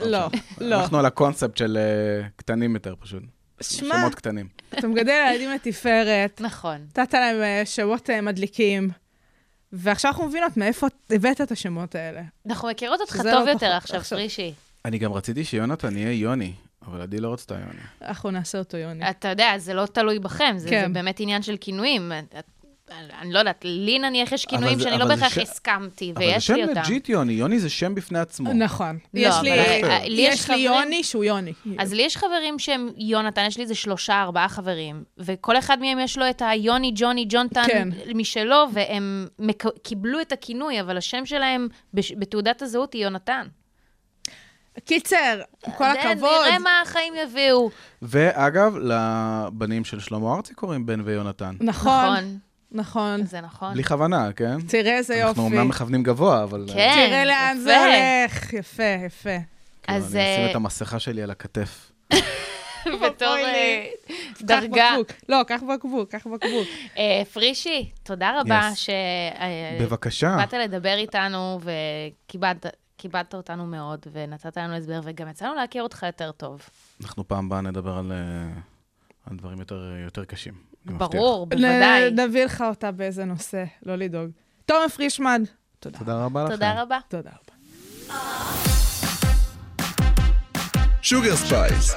[0.01, 0.29] לא.
[0.61, 0.81] לא.
[0.81, 3.23] אנחנו על הקונספט של אה, קטנים יותר פשוט.
[3.61, 4.49] שמע, שמות קטנים.
[4.79, 6.77] אתה מגדל ילדים לתפארת, נכון.
[6.89, 8.91] נתת להם אה, שמות אה, מדליקים,
[9.73, 12.23] ועכשיו אנחנו מבינות מאיפה הבאת את השמות האלה.
[12.47, 14.03] אנחנו מכירות אותך טוב לא יותר עכשיו.
[14.03, 14.55] פרישי.
[14.85, 16.53] אני גם רציתי שיונתן יהיה יוני,
[16.87, 17.83] אבל עדי לא רצתה יוני.
[18.03, 19.11] אנחנו נעשה אותו יוני.
[19.11, 20.85] אתה יודע, זה לא תלוי בכם, זה, כן.
[20.87, 22.13] זה באמת עניין של כינויים.
[23.21, 26.25] אני לא יודעת, לי נניח יש כינויים שאני לא אבל זה בהכרח ש- הסכמתי, אבל
[26.25, 26.81] זה ויש שם לי אותם.
[26.81, 28.53] legit יוני, יוני זה שם בפני עצמו.
[28.53, 28.99] נכון.
[29.15, 31.53] לא, יש לי- אה, לי יש לי יוני שהוא יוני.
[31.79, 35.99] אז לי יש חברים שהם יונתן, יש לי איזה שלושה, ארבעה חברים, וכל אחד מהם
[35.99, 37.89] יש לו את היוני, ג'וני, ג'ונתן כן.
[38.15, 39.27] משלו, והם
[39.83, 43.47] קיבלו את הכינוי, אבל השם שלהם בתעודת הזהות היא יונתן.
[44.85, 45.41] קיצר,
[45.77, 46.31] כל הכבוד.
[46.47, 47.71] נראה מה החיים יביאו.
[48.03, 51.55] ואגב, לבנים של שלמה ארצי קוראים בן ויונתן.
[51.61, 52.39] נכון,
[52.73, 53.27] נכון.
[53.27, 53.75] זה נכון.
[53.75, 54.61] בלי כוונה, כן?
[54.61, 55.29] תראה איזה יופי.
[55.29, 56.67] אנחנו אמנם מכוונים גבוה, אבל...
[56.69, 57.07] אה, כן.
[57.09, 57.85] תראה לאן זה יפה.
[57.85, 58.53] הולך.
[58.53, 59.39] יפה, יפה.
[59.83, 61.93] כאילו, אז, אני אשים אה, את המסכה שלי על הכתף.
[63.05, 63.37] בתור.
[63.37, 63.87] אה,
[64.41, 64.95] דרגה.
[65.29, 66.69] לא, קח בקבוק, קח בקבוק.
[67.33, 68.71] פרישי, תודה רבה.
[68.75, 70.37] שבאת בבקשה.
[70.53, 72.67] לדבר איתנו וכיבדת
[72.99, 76.61] כיבדת אותנו מאוד, ונתת לנו הסבר, וגם יצאנו להכיר אותך יותר טוב.
[77.03, 78.13] אנחנו פעם הבאה נדבר על,
[79.27, 80.70] על דברים יותר, יותר קשים.
[80.87, 82.11] ברור, בוודאי.
[82.11, 84.31] נביא לך אותה באיזה נושא, לא לדאוג.
[84.67, 85.43] תומר פרישמן,
[85.81, 85.99] תודה.
[85.99, 86.53] תודה רבה לכם.
[86.53, 86.99] תודה רבה.
[87.09, 88.15] תודה רבה.
[91.03, 91.95] Sugar Space,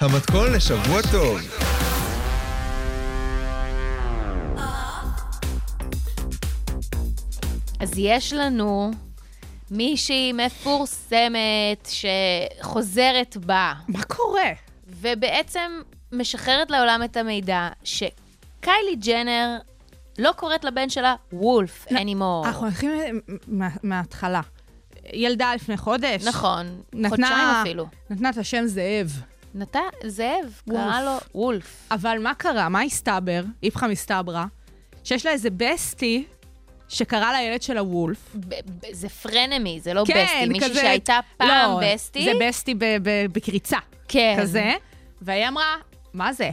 [0.00, 1.40] המתכון לשבוע טוב.
[7.80, 8.90] אז יש לנו
[9.70, 11.88] מישהי מפורסמת
[12.60, 14.50] שחוזרת בה, מה קורה?
[14.86, 15.72] ובעצם
[16.12, 19.56] משחררת לעולם את המידע שקיילי ג'נר
[20.18, 22.46] לא קוראת לבן שלה וולף anymore.
[22.46, 22.66] אנחנו
[23.46, 24.40] מה- מההתחלה.
[25.12, 26.24] ילדה לפני חודש.
[26.26, 27.86] נכון, נתנה- חודשיים אפילו.
[28.10, 29.22] נתנה את השם זאב.
[29.54, 30.60] נתן, זאב.
[30.70, 31.88] קרא לו וולף.
[31.90, 32.68] אבל מה קרה?
[32.68, 33.42] מה הסתבר?
[33.62, 34.44] איפכא מסתברא?
[35.04, 36.24] שיש לה איזה בסטי
[36.88, 38.36] שקרא לילד שלה וולף.
[38.92, 40.46] זה פרנמי, זה לא כן, בסטי.
[40.48, 42.24] מישהי כזה- שהייתה פעם לא, בסטי.
[42.24, 42.74] זה בסטי
[43.32, 43.78] בקריצה.
[44.08, 44.36] כן.
[44.40, 44.72] כזה.
[45.22, 45.74] והיא אמרה,
[46.16, 46.50] מה זה?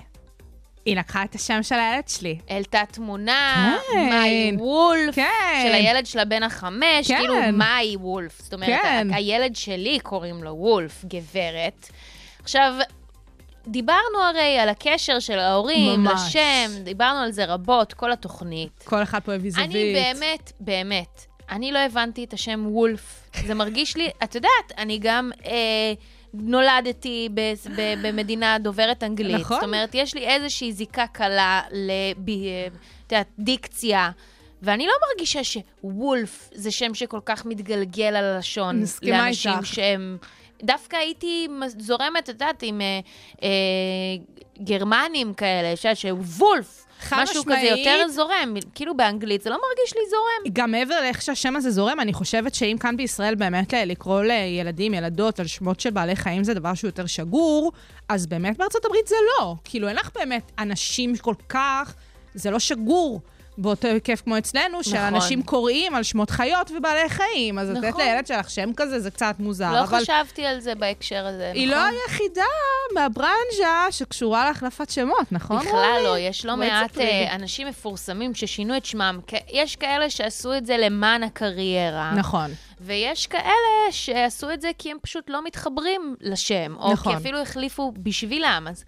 [0.86, 2.38] היא לקחה את השם של הילד שלי.
[2.50, 4.10] העלתה תמונה, כן.
[4.10, 5.64] מאי וולף, כן.
[5.68, 7.18] של הילד שלה בן החמש, כן.
[7.18, 8.42] כאילו מאי וולף.
[8.42, 9.08] זאת אומרת, כן.
[9.14, 11.90] הילד שלי קוראים לו וולף, גברת.
[12.42, 12.74] עכשיו,
[13.68, 16.22] דיברנו הרי על הקשר של ההורים ממש.
[16.28, 18.84] לשם, דיברנו על זה רבות, כל התוכנית.
[18.84, 19.70] כל אחד פה הביא זווית.
[19.70, 23.30] אני באמת, באמת, אני לא הבנתי את השם וולף.
[23.46, 25.94] זה מרגיש לי, את יודעת, אני גם אה,
[26.34, 27.40] נולדתי ב,
[27.76, 29.36] ב, במדינה דוברת אנגלית.
[29.36, 29.58] נכון.
[29.58, 32.30] זאת אומרת, יש לי איזושהי זיקה קלה לב...
[32.30, 32.68] אה,
[33.08, 34.12] את יודעת, דיקציה.
[34.62, 38.82] ואני לא מרגישה שוולף זה שם שכל כך מתגלגל על הלשון.
[38.82, 39.66] מסכימה לאנשים איתך.
[39.66, 40.18] שהם...
[40.64, 43.00] דווקא הייתי זורמת, את יודעת, עם אה,
[43.44, 43.50] אה,
[44.64, 47.78] גרמנים כאלה, שוולף, משהו כזה משמעית.
[47.88, 50.54] יותר זורם, כאילו באנגלית, זה לא מרגיש לי זורם.
[50.54, 54.94] גם מעבר לאיך שהשם הזה זורם, אני חושבת שאם כאן בישראל באמת ל- לקרוא לילדים,
[54.94, 57.72] ילדות, על שמות של בעלי חיים זה דבר שהוא יותר שגור,
[58.10, 59.56] אז באמת בארצות הברית זה לא.
[59.64, 61.94] כאילו, אין לך באמת אנשים כל כך,
[62.34, 63.22] זה לא שגור.
[63.58, 67.60] באותו היקף כמו אצלנו, שאנשים קוראים על שמות חיות ובעלי חיים.
[67.60, 68.02] אז לתת נכון.
[68.02, 69.72] לילד שלך שם כזה זה קצת מוזר.
[69.72, 71.62] לא אבל חשבתי על זה בהקשר הזה, נכון?
[71.62, 72.44] היא לא היחידה
[72.96, 75.60] מהברנז'ה שקשורה להחלפת שמות, נכון?
[75.60, 76.04] בכלל רוני?
[76.04, 76.98] לא, יש לא מעט.
[76.98, 79.20] אה, אנשים מפורסמים ששינו את שמם.
[79.52, 82.14] יש כאלה שעשו את זה למען הקריירה.
[82.16, 82.52] נכון.
[82.82, 87.14] ויש כאלה שעשו את זה כי הם פשוט לא מתחברים לשם, או נכון.
[87.14, 88.68] כי אפילו החליפו בשבילם.
[88.70, 88.86] אז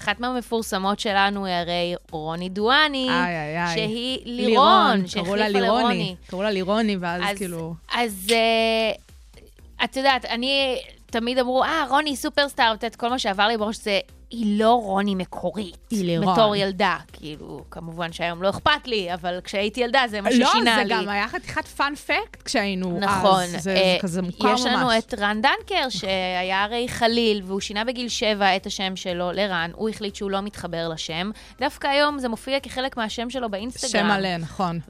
[0.00, 3.74] אחת מהמפורסמות שלנו היא הרי רוני דואני, איי, איי.
[3.74, 5.60] שהיא לירון, שהחליפה לירוני.
[5.60, 6.16] לרוני.
[6.26, 7.74] קראו לה לירוני, ואז אז, כאילו...
[7.94, 10.78] אז uh, את יודעת, אני,
[11.20, 14.00] תמיד אמרו, אה, רוני סופרסטאר, את כל מה שעבר לי בראש זה,
[14.30, 15.76] היא לא רוני מקורית.
[15.90, 16.32] היא לירון.
[16.34, 16.96] בתור ילדה.
[17.12, 20.88] כאילו, כמובן שהיום לא אכפת לי, אבל כשהייתי ילדה זה מה ששינה לא, לי.
[20.88, 23.42] זה גם היה חתיכת פאנ פקט כשהיינו נכון.
[23.42, 23.56] אז.
[23.62, 24.60] זה, אה, זה כזה מוכר ממש.
[24.60, 29.32] יש לנו את רן דנקר, שהיה הרי חליל, והוא שינה בגיל שבע את השם שלו
[29.32, 29.70] לרן.
[29.74, 31.30] הוא החליט שהוא לא מתחבר לשם.
[31.60, 33.90] דווקא היום זה מופיע כחלק מהשם שלו באינסטגרם.
[33.90, 34.80] שם מלא, נכון.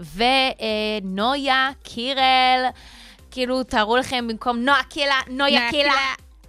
[1.03, 2.65] ונויה קירל,
[3.37, 5.93] כאילו, תארו לכם במקום נועה קירל, נויה קירל.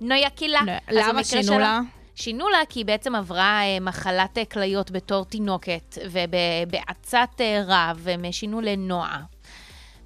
[0.01, 0.59] נויה קירל.
[0.87, 1.79] אז למה שינו לה?
[2.15, 8.07] שינו לה כי היא בעצם עברה אה, מחלת אה, כליות בתור תינוקת, ובעצת אה, רב
[8.07, 9.21] הם שינו לנועה.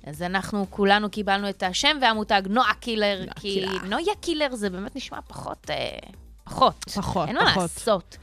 [0.04, 3.66] אז אנחנו כולנו קיבלנו את השם והמותג נועה קירל, כי.
[3.84, 5.70] נויה קירל זה באמת נשמע פחות,
[6.44, 6.86] פחות.
[6.96, 7.54] פחות, אין מה.
[7.58, 8.18] לעשות.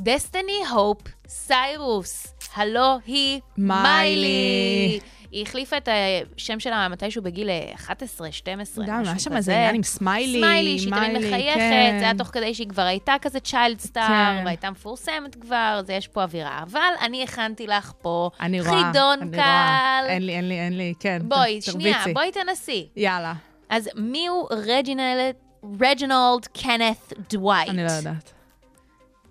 [0.00, 5.00] דסטיני הופ סיירוס, הלוא היא מיילי.
[5.32, 5.88] היא החליפה את
[6.36, 9.18] השם שלה מתישהו בגיל אה, 11, 12, גם, היה.
[9.18, 10.38] שם איזה עניין עם smiley.
[10.40, 11.96] Smiley, שהיא תמיד מחייכת, כן.
[11.98, 14.42] זה היה תוך כדי שהיא כבר הייתה כזה child star, כן.
[14.44, 16.62] והייתה מפורסמת כבר, אז יש פה אווירה.
[16.62, 19.36] אבל אני הכנתי לך פה אני חידון אני קל.
[19.36, 20.06] רואה.
[20.08, 21.22] אין לי, אין לי, אין לי, כן.
[21.28, 22.04] בואי, שנייה.
[22.14, 22.88] בואי תנסי.
[22.96, 23.34] יאללה,
[23.68, 25.34] אז מיהו רג'ינלד,
[25.80, 27.68] רג'ינולד קנת דווייט?
[27.68, 28.32] אני לא יודעת.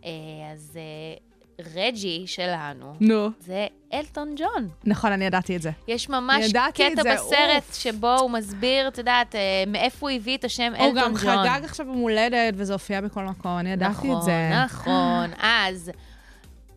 [0.06, 0.12] אה,
[0.54, 1.31] אז אה,
[1.76, 3.30] רג'י שלנו, נו.
[3.40, 4.70] זה אלטון ג'ון.
[4.86, 5.72] נכון, אני ידעתי את זה.
[5.88, 7.76] יש ממש קטע זה, בסרט אוף.
[7.76, 11.18] שבו הוא מסביר, את יודעת, אה, מאיפה הוא הביא את השם הוא אלטון גם ג'ון.
[11.18, 14.50] חגג עכשיו יום הולדת, וזה הופיע בכל מקום, אני ידעתי נכון, את זה.
[14.64, 15.32] נכון.
[15.42, 15.92] אז,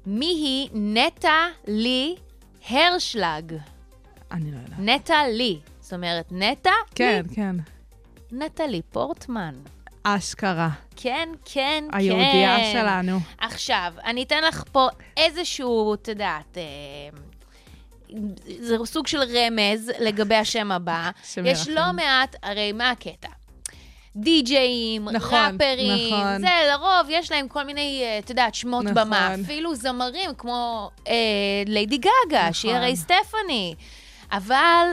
[0.07, 2.17] מי היא נטע לי
[2.71, 3.55] הרשלג?
[4.33, 4.79] אני לא יודעת.
[4.79, 5.59] נטע לי.
[5.81, 7.35] זאת אומרת, נטע כן, לי.
[7.35, 7.57] כן.
[8.33, 9.55] נטלי פורטמן.
[10.05, 10.69] אשכרה.
[10.97, 11.97] כן, כן, כן.
[11.99, 13.19] היהודייה שלנו.
[13.39, 17.19] עכשיו, אני אתן לך פה איזשהו, את יודעת, אה,
[18.61, 21.11] זה סוג של רמז לגבי השם הבא.
[21.45, 21.69] יש.
[21.69, 23.29] לא מעט, הרי מה הקטע?
[24.17, 26.41] די-ג'אים, נכון, ראפרים, נכון.
[26.41, 28.95] זה לרוב, יש להם כל מיני, אה, את יודעת, שמות נכון.
[28.95, 29.35] במה.
[29.45, 31.15] אפילו זמרים כמו אה,
[31.67, 32.53] ליידי גאגה, נכון.
[32.53, 33.75] שהיא הרי סטפני.
[34.33, 34.87] אבל,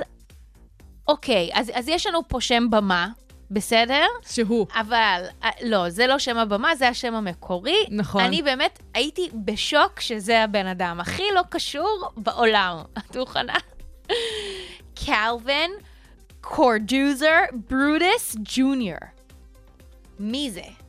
[1.07, 3.07] אוקיי, אז, אז יש לנו פה שם במה,
[3.51, 4.05] בסדר?
[4.21, 4.67] שהוא.
[4.75, 7.85] אבל, אה, לא, זה לא שם הבמה, זה השם המקורי.
[7.89, 8.23] נכון.
[8.23, 12.77] אני באמת הייתי בשוק שזה הבן אדם הכי לא קשור בעולם.
[12.97, 13.53] את מוכנה?
[15.05, 15.71] קלווין
[16.41, 17.39] קורדוזר
[17.69, 18.97] ברוטוס ג'וניור.
[20.19, 20.80] מי זה?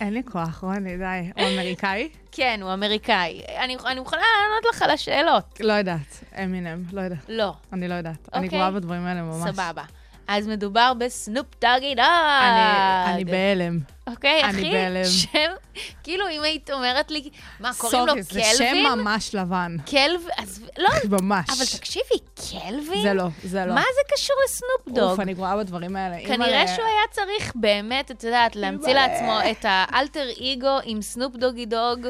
[0.00, 1.30] אין לי כוח, רוני, די.
[1.36, 2.08] הוא אמריקאי?
[2.32, 3.40] כן, הוא אמריקאי.
[3.58, 5.60] אני, אני מוכנה לענות לך על השאלות.
[5.60, 6.24] לא יודעת.
[6.44, 7.18] אמינם, לא יודעת.
[7.28, 7.54] לא.
[7.72, 8.28] אני לא יודעת.
[8.34, 8.58] אני אוקיי.
[8.58, 9.50] גרועה בדברים האלה ממש.
[9.50, 9.82] סבבה.
[10.30, 12.04] אז מדובר בסנופ דוגי דוג.
[12.04, 13.78] אני אני בהלם.
[14.06, 15.04] אוקיי, אני אחי, בהלם.
[15.04, 15.50] שם,
[16.02, 18.86] כאילו, אם היית אומרת לי, מה, קוראים לו סורי, זה שם קלווין?
[18.86, 19.76] ממש לבן.
[19.86, 20.20] קלב...
[20.38, 20.88] אז לא,
[21.20, 21.46] ממש.
[21.48, 22.14] אבל תקשיבי,
[22.50, 23.02] קלווין?
[23.02, 23.74] זה לא, זה לא.
[23.74, 25.10] מה זה קשור לסנופ דוג?
[25.10, 26.16] אוף, אני גרועה בדברים האלה.
[26.26, 26.68] כנראה.
[26.68, 28.92] שהוא היה צריך באמת, את יודעת, להמציא.
[28.92, 32.06] לעצמו את ה alter אגו עם סנופ דוגי דוג,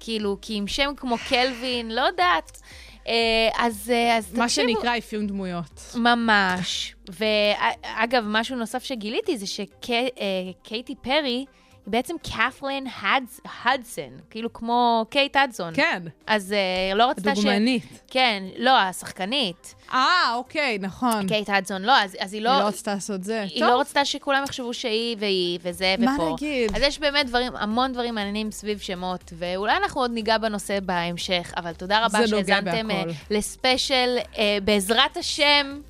[0.00, 2.60] כאילו, כי עם שם כמו קלווין, לא יודעת.
[3.08, 5.94] אה, אז אה, אז מה תקשיבו, שנקרא אפיון דמויות.
[5.94, 6.94] ממש.
[7.18, 11.46] ואגב, משהו נוסף שגיליתי זה שקייטי פרי היא
[11.86, 15.74] בעצם קת'לין הדס- הדסון, כאילו כמו קייט הדסון.
[15.74, 17.38] כן, אז אה, לא רצתה ש...
[17.38, 18.00] הדוגמנית.
[18.08, 19.74] כן, לא, השחקנית.
[19.92, 21.28] אה, אוקיי, נכון.
[21.28, 22.50] קייט הדסון, לא, אז, אז היא לא...
[22.50, 23.42] היא לא רצתה לעשות זה.
[23.42, 26.32] היא טוב, לא רצתה שכולם יחשבו שהיא והיא וזה מה ופה.
[26.32, 26.76] נגיד?
[26.76, 31.52] אז יש באמת דברים, המון דברים מעניינים סביב שמות, ואולי אנחנו עוד ניגע בנושא בהמשך,
[31.56, 33.02] אבל תודה רבה שהאזנתם אה.
[33.30, 35.80] לספיישל, אה, בעזרת השם,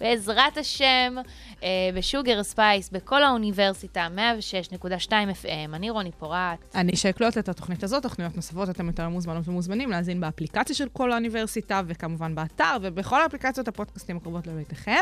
[0.00, 1.14] בעזרת השם,
[1.62, 5.10] אה, בשוגר ספייס, בכל האוניברסיטה, 106.2
[5.42, 5.74] FM.
[5.74, 6.74] אני רוני פורט.
[6.74, 11.12] אני שאקלוט את התוכנית הזאת, תוכניות נוספות, אתם יותר מוזמנות ומוזמנים להאזין באפליקציה של כל
[11.12, 15.00] האוניברסיטה, וכמובן באתר, ובכל האפליקציות הפודקאסטים הקרובות לביתכם.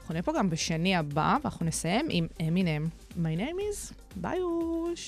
[0.00, 2.86] אנחנו נהיה פה גם בשני הבא, ואנחנו נסיים עם אמינם.
[3.12, 5.00] My name is ביוש.